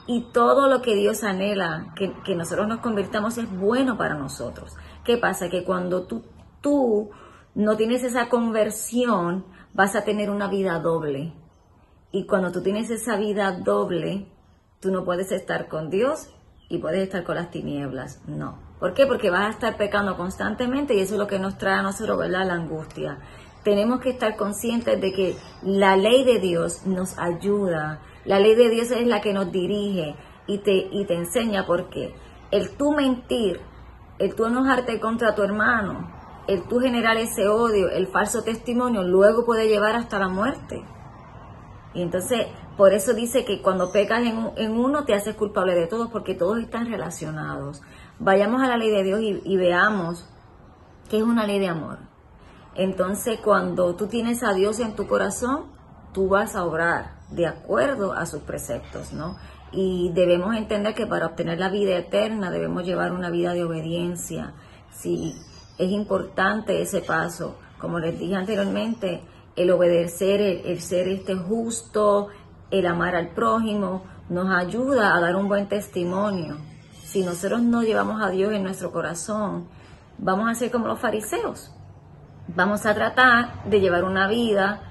Y 0.07 0.31
todo 0.31 0.67
lo 0.67 0.81
que 0.81 0.95
Dios 0.95 1.23
anhela 1.23 1.93
que, 1.95 2.13
que 2.23 2.35
nosotros 2.35 2.67
nos 2.67 2.79
convirtamos 2.79 3.37
es 3.37 3.49
bueno 3.59 3.97
para 3.97 4.15
nosotros. 4.15 4.75
¿Qué 5.03 5.17
pasa? 5.17 5.49
Que 5.49 5.63
cuando 5.63 6.07
tú, 6.07 6.23
tú 6.61 7.11
no 7.53 7.77
tienes 7.77 8.03
esa 8.03 8.29
conversión, 8.29 9.45
vas 9.73 9.95
a 9.95 10.03
tener 10.03 10.31
una 10.31 10.47
vida 10.47 10.79
doble. 10.79 11.33
Y 12.11 12.25
cuando 12.25 12.51
tú 12.51 12.63
tienes 12.63 12.89
esa 12.89 13.17
vida 13.17 13.51
doble, 13.51 14.31
tú 14.79 14.91
no 14.91 15.05
puedes 15.05 15.31
estar 15.31 15.67
con 15.67 15.91
Dios 15.91 16.29
y 16.69 16.77
puedes 16.77 17.01
estar 17.01 17.23
con 17.23 17.35
las 17.35 17.49
tinieblas. 17.49 18.21
No. 18.27 18.57
¿Por 18.79 18.93
qué? 18.93 19.05
Porque 19.07 19.29
vas 19.29 19.47
a 19.47 19.49
estar 19.49 19.75
pecando 19.75 20.15
constantemente 20.15 20.93
y 20.93 20.99
eso 20.99 21.15
es 21.15 21.19
lo 21.19 21.27
que 21.27 21.39
nos 21.39 21.57
trae 21.57 21.79
a 21.79 21.81
nosotros, 21.81 22.17
¿verdad? 22.17 22.45
La 22.45 22.53
angustia. 22.53 23.17
Tenemos 23.63 23.99
que 23.99 24.11
estar 24.11 24.37
conscientes 24.37 25.01
de 25.01 25.11
que 25.11 25.35
la 25.63 25.97
ley 25.97 26.23
de 26.23 26.39
Dios 26.39 26.85
nos 26.85 27.17
ayuda. 27.17 27.99
La 28.23 28.39
ley 28.39 28.55
de 28.55 28.69
Dios 28.69 28.91
es 28.91 29.05
la 29.05 29.19
que 29.19 29.33
nos 29.33 29.51
dirige 29.51 30.15
y 30.47 30.59
te, 30.59 30.87
y 30.91 31.05
te 31.05 31.15
enseña 31.15 31.65
por 31.65 31.89
qué. 31.89 32.13
El 32.51 32.77
tú 32.77 32.93
mentir, 32.93 33.59
el 34.19 34.35
tú 34.35 34.45
enojarte 34.45 34.99
contra 34.99 35.35
tu 35.35 35.43
hermano, 35.43 36.09
el 36.47 36.63
tú 36.63 36.79
generar 36.79 37.17
ese 37.17 37.47
odio, 37.47 37.89
el 37.89 38.07
falso 38.07 38.43
testimonio, 38.43 39.03
luego 39.03 39.45
puede 39.45 39.67
llevar 39.67 39.95
hasta 39.95 40.19
la 40.19 40.29
muerte. 40.29 40.83
Y 41.93 42.01
entonces 42.01 42.47
por 42.77 42.93
eso 42.93 43.13
dice 43.13 43.45
que 43.45 43.61
cuando 43.61 43.91
pecas 43.91 44.21
en, 44.23 44.71
uno 44.71 45.05
te 45.05 45.13
haces 45.13 45.35
culpable 45.35 45.75
de 45.75 45.87
todos 45.87 46.09
porque 46.09 46.35
todos 46.35 46.59
están 46.59 46.89
relacionados. 46.89 47.81
Vayamos 48.19 48.61
a 48.61 48.67
la 48.67 48.77
ley 48.77 48.89
de 48.89 49.03
Dios 49.03 49.19
y, 49.21 49.57
veamos 49.57 50.27
que 51.09 51.17
es 51.17 51.23
una 51.23 51.45
ley 51.45 51.59
de 51.59 51.67
amor. 51.67 51.97
Entonces 52.75 53.39
cuando 53.43 53.95
tú 53.95 54.07
tienes 54.07 54.43
a 54.43 54.53
Dios 54.53 54.79
en 54.79 54.95
tu 54.95 55.07
corazón, 55.07 55.65
tú 56.13 56.29
vas 56.29 56.55
a 56.55 56.63
obrar 56.63 57.15
de 57.31 57.47
acuerdo 57.47 58.13
a 58.13 58.25
sus 58.25 58.41
preceptos, 58.43 59.11
¿no? 59.13 59.35
Y 59.71 60.11
debemos 60.13 60.55
entender 60.55 60.95
que 60.95 61.05
para 61.05 61.27
obtener 61.27 61.59
la 61.59 61.69
vida 61.69 61.97
eterna 61.97 62.49
debemos 62.49 62.85
llevar 62.85 63.11
una 63.11 63.29
vida 63.29 63.53
de 63.53 63.63
obediencia. 63.63 64.53
Sí, 64.91 65.35
es 65.77 65.91
importante 65.91 66.81
ese 66.81 67.01
paso. 67.01 67.57
Como 67.79 67.99
les 67.99 68.17
dije 68.17 68.35
anteriormente, 68.35 69.21
el 69.55 69.71
obedecer, 69.71 70.41
el, 70.41 70.79
ser 70.81 71.07
este 71.07 71.35
justo, 71.35 72.27
el 72.71 72.85
amar 72.85 73.15
al 73.15 73.29
prójimo, 73.29 74.03
nos 74.29 74.49
ayuda 74.49 75.15
a 75.15 75.19
dar 75.19 75.35
un 75.35 75.47
buen 75.47 75.67
testimonio. 75.67 76.57
Si 77.03 77.23
nosotros 77.23 77.61
no 77.61 77.81
llevamos 77.81 78.21
a 78.21 78.29
Dios 78.29 78.53
en 78.53 78.63
nuestro 78.63 78.91
corazón, 78.91 79.67
vamos 80.17 80.49
a 80.49 80.55
ser 80.55 80.71
como 80.71 80.87
los 80.87 80.99
fariseos. 80.99 81.71
Vamos 82.47 82.85
a 82.85 82.93
tratar 82.93 83.63
de 83.65 83.79
llevar 83.79 84.03
una 84.03 84.27
vida 84.27 84.81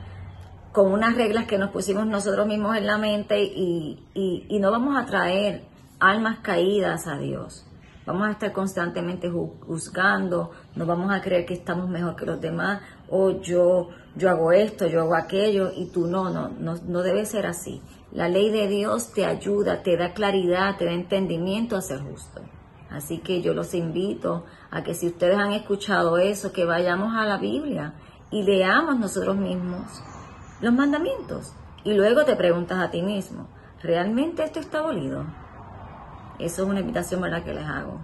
con 0.72 0.92
unas 0.92 1.16
reglas 1.16 1.46
que 1.46 1.58
nos 1.58 1.70
pusimos 1.70 2.06
nosotros 2.06 2.46
mismos 2.46 2.76
en 2.76 2.86
la 2.86 2.98
mente 2.98 3.42
y, 3.42 4.04
y 4.14 4.58
no 4.60 4.70
vamos 4.70 4.96
a 4.96 5.06
traer 5.06 5.64
almas 6.00 6.38
caídas 6.40 7.06
a 7.06 7.18
Dios. 7.18 7.67
Vamos 8.08 8.26
a 8.26 8.30
estar 8.30 8.52
constantemente 8.52 9.28
juzgando, 9.30 10.52
no 10.76 10.86
vamos 10.86 11.12
a 11.12 11.20
creer 11.20 11.44
que 11.44 11.52
estamos 11.52 11.90
mejor 11.90 12.16
que 12.16 12.24
los 12.24 12.40
demás, 12.40 12.80
o 13.10 13.42
yo, 13.42 13.90
yo 14.16 14.30
hago 14.30 14.50
esto, 14.50 14.86
yo 14.86 15.02
hago 15.02 15.14
aquello, 15.14 15.70
y 15.76 15.90
tú 15.90 16.06
no, 16.06 16.30
no, 16.30 16.48
no, 16.48 16.76
no 16.86 17.02
debe 17.02 17.26
ser 17.26 17.44
así. 17.44 17.82
La 18.10 18.30
ley 18.30 18.48
de 18.48 18.66
Dios 18.66 19.12
te 19.12 19.26
ayuda, 19.26 19.82
te 19.82 19.98
da 19.98 20.14
claridad, 20.14 20.78
te 20.78 20.86
da 20.86 20.92
entendimiento 20.92 21.76
a 21.76 21.82
ser 21.82 22.00
justo. 22.00 22.40
Así 22.88 23.18
que 23.18 23.42
yo 23.42 23.52
los 23.52 23.74
invito 23.74 24.46
a 24.70 24.82
que 24.82 24.94
si 24.94 25.08
ustedes 25.08 25.36
han 25.36 25.52
escuchado 25.52 26.16
eso, 26.16 26.50
que 26.50 26.64
vayamos 26.64 27.14
a 27.14 27.26
la 27.26 27.36
Biblia 27.36 27.92
y 28.30 28.42
leamos 28.42 28.98
nosotros 28.98 29.36
mismos 29.36 30.02
los 30.62 30.72
mandamientos. 30.72 31.52
Y 31.84 31.92
luego 31.92 32.24
te 32.24 32.36
preguntas 32.36 32.78
a 32.78 32.90
ti 32.90 33.02
mismo, 33.02 33.48
¿realmente 33.82 34.44
esto 34.44 34.60
está 34.60 34.78
abolido? 34.78 35.26
Eso 36.38 36.62
es 36.62 36.68
una 36.68 36.80
invitación 36.80 37.20
¿verdad? 37.20 37.44
que 37.44 37.52
les 37.52 37.64
hago. 37.64 38.00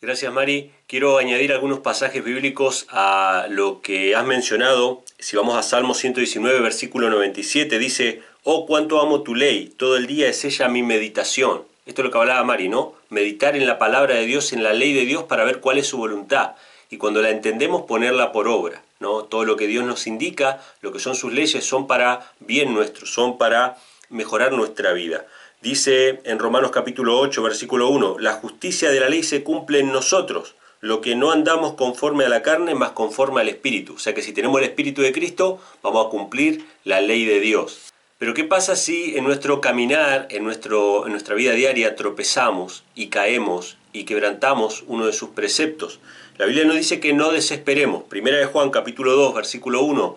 Gracias 0.00 0.32
Mari. 0.32 0.72
Quiero 0.86 1.18
añadir 1.18 1.52
algunos 1.52 1.80
pasajes 1.80 2.22
bíblicos 2.22 2.86
a 2.90 3.46
lo 3.48 3.80
que 3.80 4.14
has 4.14 4.26
mencionado. 4.26 5.02
Si 5.18 5.36
vamos 5.36 5.56
a 5.56 5.62
Salmo 5.62 5.94
119, 5.94 6.60
versículo 6.60 7.08
97, 7.10 7.78
dice, 7.78 8.22
Oh, 8.44 8.66
cuánto 8.66 9.00
amo 9.00 9.22
tu 9.22 9.34
ley, 9.34 9.74
todo 9.76 9.96
el 9.96 10.06
día 10.06 10.28
es 10.28 10.44
ella 10.44 10.68
mi 10.68 10.82
meditación. 10.82 11.62
Esto 11.86 12.02
es 12.02 12.04
lo 12.06 12.12
que 12.12 12.18
hablaba 12.18 12.44
Mari, 12.44 12.68
¿no? 12.68 12.94
Meditar 13.08 13.56
en 13.56 13.66
la 13.66 13.78
palabra 13.78 14.14
de 14.16 14.26
Dios, 14.26 14.52
en 14.52 14.62
la 14.62 14.72
ley 14.72 14.92
de 14.92 15.04
Dios 15.04 15.24
para 15.24 15.44
ver 15.44 15.60
cuál 15.60 15.78
es 15.78 15.86
su 15.86 15.96
voluntad 15.96 16.52
y 16.90 16.98
cuando 16.98 17.22
la 17.22 17.30
entendemos 17.30 17.82
ponerla 17.82 18.32
por 18.32 18.48
obra. 18.48 18.82
¿no? 19.00 19.24
Todo 19.24 19.44
lo 19.44 19.56
que 19.56 19.66
Dios 19.66 19.84
nos 19.84 20.06
indica, 20.06 20.60
lo 20.80 20.92
que 20.92 20.98
son 20.98 21.14
sus 21.14 21.32
leyes, 21.32 21.64
son 21.64 21.86
para 21.86 22.32
bien 22.40 22.74
nuestro, 22.74 23.06
son 23.06 23.38
para 23.38 23.76
mejorar 24.08 24.52
nuestra 24.52 24.92
vida. 24.92 25.26
Dice 25.62 26.20
en 26.24 26.38
Romanos 26.38 26.70
capítulo 26.70 27.18
8, 27.18 27.42
versículo 27.42 27.88
1, 27.88 28.18
la 28.20 28.34
justicia 28.34 28.90
de 28.90 29.00
la 29.00 29.08
ley 29.08 29.22
se 29.22 29.42
cumple 29.42 29.80
en 29.80 29.90
nosotros, 29.90 30.54
lo 30.80 31.00
que 31.00 31.16
no 31.16 31.32
andamos 31.32 31.74
conforme 31.74 32.24
a 32.24 32.28
la 32.28 32.42
carne, 32.42 32.74
más 32.74 32.90
conforme 32.90 33.40
al 33.40 33.48
Espíritu. 33.48 33.94
O 33.94 33.98
sea 33.98 34.14
que 34.14 34.22
si 34.22 34.32
tenemos 34.32 34.60
el 34.60 34.68
Espíritu 34.68 35.00
de 35.00 35.12
Cristo, 35.12 35.58
vamos 35.82 36.06
a 36.06 36.10
cumplir 36.10 36.66
la 36.84 37.00
ley 37.00 37.24
de 37.24 37.40
Dios. 37.40 37.92
Pero 38.18 38.34
¿qué 38.34 38.44
pasa 38.44 38.76
si 38.76 39.16
en 39.16 39.24
nuestro 39.24 39.60
caminar, 39.60 40.28
en, 40.30 40.44
nuestro, 40.44 41.06
en 41.06 41.12
nuestra 41.12 41.34
vida 41.34 41.52
diaria, 41.52 41.96
tropezamos 41.96 42.84
y 42.94 43.08
caemos 43.08 43.78
y 43.92 44.04
quebrantamos 44.04 44.84
uno 44.86 45.06
de 45.06 45.12
sus 45.12 45.30
preceptos? 45.30 46.00
La 46.36 46.44
Biblia 46.44 46.66
nos 46.66 46.76
dice 46.76 47.00
que 47.00 47.14
no 47.14 47.32
desesperemos. 47.32 48.04
Primera 48.04 48.36
de 48.36 48.46
Juan 48.46 48.70
capítulo 48.70 49.12
2, 49.16 49.34
versículo 49.34 49.82
1. 49.82 50.16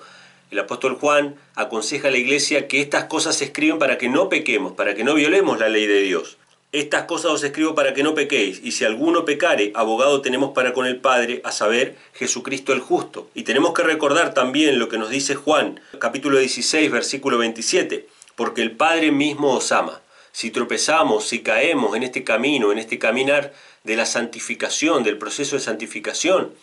El 0.52 0.58
apóstol 0.58 0.96
Juan 0.96 1.36
aconseja 1.54 2.08
a 2.08 2.12
la 2.12 2.18
iglesia 2.18 2.68
que 2.68 2.82
estas 2.82 3.04
cosas 3.04 3.36
se 3.36 3.46
escriben 3.46 3.78
para 3.78 4.00
que 4.00 4.10
no 4.10 4.30
pequemos, 4.30 4.74
para 4.74 4.96
que 4.96 5.04
no 5.04 5.14
violemos 5.14 5.60
la 5.60 5.70
ley 5.70 5.86
de 5.86 6.02
Dios. 6.02 6.38
Estas 6.72 7.04
cosas 7.04 7.32
os 7.32 7.44
escribo 7.44 7.76
para 7.76 7.94
que 7.94 8.02
no 8.02 8.16
pequéis, 8.16 8.60
y 8.64 8.72
si 8.72 8.84
alguno 8.84 9.26
pecare, 9.26 9.72
abogado 9.76 10.22
tenemos 10.22 10.52
para 10.52 10.74
con 10.74 10.88
el 10.88 10.98
Padre, 10.98 11.42
a 11.44 11.52
saber, 11.52 11.96
Jesucristo 12.14 12.74
el 12.74 12.80
justo. 12.80 13.30
Y 13.36 13.44
tenemos 13.44 13.74
que 13.74 13.84
recordar 13.84 14.34
también 14.34 14.80
lo 14.80 14.90
que 14.90 14.98
nos 14.98 15.12
dice 15.12 15.36
Juan, 15.36 15.80
capítulo 16.00 16.40
16, 16.40 16.90
versículo 16.90 17.38
27, 17.38 18.08
porque 18.36 18.64
el 18.64 18.72
Padre 18.72 19.12
mismo 19.12 19.54
os 19.54 19.72
ama. 19.72 20.02
Si 20.32 20.50
tropezamos, 20.50 21.28
si 21.28 21.40
caemos 21.40 21.96
en 21.96 22.02
este 22.02 22.24
camino, 22.24 22.72
en 22.72 22.80
este 22.80 22.98
caminar 22.98 23.54
de 23.84 23.96
la 23.96 24.08
santificación, 24.08 25.04
del 25.04 25.20
proceso 25.20 25.58
de 25.58 25.62
santificación, 25.62 26.54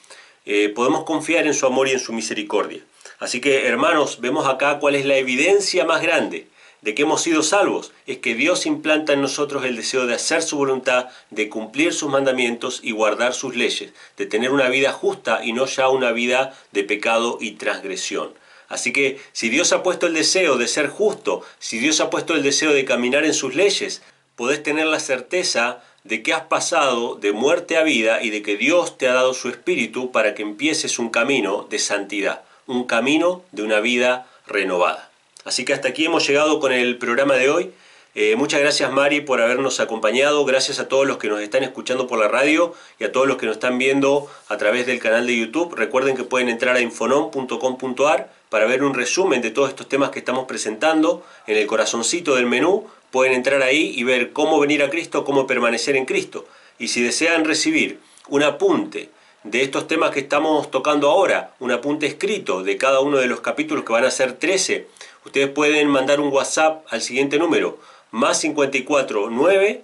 eh, 0.44 0.70
podemos 0.70 1.04
confiar 1.04 1.46
en 1.46 1.54
su 1.54 1.66
amor 1.66 1.88
y 1.88 1.92
en 1.92 2.00
su 2.00 2.12
misericordia. 2.12 2.80
Así 3.18 3.40
que, 3.40 3.66
hermanos, 3.66 4.20
vemos 4.20 4.46
acá 4.46 4.78
cuál 4.78 4.94
es 4.94 5.04
la 5.04 5.16
evidencia 5.16 5.84
más 5.84 6.02
grande 6.02 6.48
de 6.86 6.94
que 6.94 7.02
hemos 7.02 7.22
sido 7.22 7.42
salvos 7.42 7.92
es 8.06 8.18
que 8.18 8.36
Dios 8.36 8.64
implanta 8.64 9.12
en 9.12 9.20
nosotros 9.20 9.64
el 9.64 9.74
deseo 9.74 10.06
de 10.06 10.14
hacer 10.14 10.42
su 10.42 10.56
voluntad, 10.56 11.08
de 11.30 11.48
cumplir 11.48 11.92
sus 11.92 12.10
mandamientos 12.10 12.80
y 12.80 12.92
guardar 12.92 13.34
sus 13.34 13.56
leyes, 13.56 13.92
de 14.16 14.26
tener 14.26 14.52
una 14.52 14.68
vida 14.68 14.92
justa 14.92 15.40
y 15.42 15.52
no 15.52 15.66
ya 15.66 15.88
una 15.88 16.12
vida 16.12 16.54
de 16.70 16.84
pecado 16.84 17.38
y 17.40 17.52
transgresión. 17.52 18.34
Así 18.68 18.92
que 18.92 19.18
si 19.32 19.48
Dios 19.48 19.72
ha 19.72 19.82
puesto 19.82 20.06
el 20.06 20.14
deseo 20.14 20.58
de 20.58 20.68
ser 20.68 20.88
justo, 20.88 21.42
si 21.58 21.78
Dios 21.78 22.00
ha 22.00 22.08
puesto 22.08 22.34
el 22.34 22.44
deseo 22.44 22.72
de 22.72 22.84
caminar 22.84 23.24
en 23.24 23.34
sus 23.34 23.54
leyes, 23.56 24.02
podés 24.36 24.62
tener 24.62 24.86
la 24.86 25.00
certeza 25.00 25.82
de 26.04 26.22
que 26.22 26.34
has 26.34 26.42
pasado 26.42 27.16
de 27.16 27.32
muerte 27.32 27.76
a 27.76 27.82
vida 27.82 28.22
y 28.22 28.30
de 28.30 28.42
que 28.42 28.56
Dios 28.56 28.96
te 28.96 29.08
ha 29.08 29.14
dado 29.14 29.34
su 29.34 29.48
espíritu 29.48 30.12
para 30.12 30.34
que 30.34 30.42
empieces 30.42 31.00
un 31.00 31.10
camino 31.10 31.66
de 31.68 31.80
santidad, 31.80 32.42
un 32.66 32.84
camino 32.84 33.42
de 33.52 33.62
una 33.62 33.80
vida 33.80 34.26
renovada. 34.46 35.10
Así 35.44 35.64
que 35.64 35.72
hasta 35.72 35.88
aquí 35.88 36.04
hemos 36.04 36.26
llegado 36.26 36.60
con 36.60 36.72
el 36.72 36.98
programa 36.98 37.34
de 37.34 37.50
hoy. 37.50 37.72
Eh, 38.14 38.34
muchas 38.34 38.60
gracias 38.60 38.90
Mari 38.90 39.20
por 39.20 39.42
habernos 39.42 39.78
acompañado, 39.78 40.42
gracias 40.46 40.78
a 40.80 40.88
todos 40.88 41.06
los 41.06 41.18
que 41.18 41.28
nos 41.28 41.42
están 41.42 41.62
escuchando 41.62 42.06
por 42.06 42.18
la 42.18 42.28
radio 42.28 42.74
y 42.98 43.04
a 43.04 43.12
todos 43.12 43.28
los 43.28 43.36
que 43.36 43.44
nos 43.44 43.56
están 43.56 43.76
viendo 43.76 44.26
a 44.48 44.56
través 44.56 44.86
del 44.86 44.98
canal 44.98 45.26
de 45.26 45.36
YouTube. 45.36 45.74
Recuerden 45.74 46.16
que 46.16 46.24
pueden 46.24 46.48
entrar 46.48 46.76
a 46.76 46.80
infonom.com.ar 46.80 48.32
para 48.48 48.64
ver 48.64 48.82
un 48.82 48.94
resumen 48.94 49.42
de 49.42 49.50
todos 49.50 49.68
estos 49.68 49.88
temas 49.88 50.10
que 50.10 50.18
estamos 50.18 50.46
presentando. 50.46 51.24
En 51.46 51.58
el 51.58 51.66
corazoncito 51.66 52.36
del 52.36 52.46
menú 52.46 52.86
pueden 53.10 53.34
entrar 53.34 53.62
ahí 53.62 53.92
y 53.94 54.02
ver 54.02 54.32
cómo 54.32 54.58
venir 54.58 54.82
a 54.82 54.88
Cristo, 54.88 55.24
cómo 55.24 55.46
permanecer 55.46 55.94
en 55.94 56.06
Cristo. 56.06 56.46
Y 56.78 56.88
si 56.88 57.02
desean 57.02 57.44
recibir 57.44 58.00
un 58.28 58.42
apunte 58.42 59.10
de 59.50 59.62
estos 59.62 59.86
temas 59.86 60.10
que 60.10 60.20
estamos 60.20 60.70
tocando 60.72 61.08
ahora, 61.08 61.54
un 61.60 61.70
apunte 61.70 62.06
escrito 62.06 62.64
de 62.64 62.76
cada 62.76 63.00
uno 63.00 63.18
de 63.18 63.28
los 63.28 63.40
capítulos 63.40 63.84
que 63.84 63.92
van 63.92 64.04
a 64.04 64.10
ser 64.10 64.32
13, 64.32 64.88
ustedes 65.24 65.48
pueden 65.48 65.88
mandar 65.88 66.20
un 66.20 66.32
WhatsApp 66.32 66.84
al 66.90 67.00
siguiente 67.00 67.38
número, 67.38 67.78
más 68.10 68.40
54 68.40 69.30
9 69.30 69.82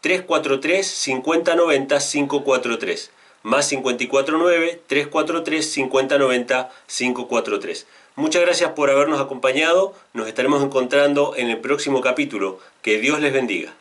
343 0.00 0.86
5090 0.86 1.98
543. 1.98 3.10
Más 3.44 3.68
54 3.68 4.38
9 4.38 4.82
343 4.86 5.70
5090 5.70 6.70
543. 6.86 7.86
Muchas 8.16 8.42
gracias 8.42 8.70
por 8.72 8.90
habernos 8.90 9.20
acompañado. 9.20 9.94
Nos 10.12 10.26
estaremos 10.26 10.62
encontrando 10.62 11.34
en 11.36 11.50
el 11.50 11.58
próximo 11.58 12.00
capítulo. 12.00 12.58
Que 12.82 12.98
Dios 12.98 13.20
les 13.20 13.32
bendiga. 13.32 13.74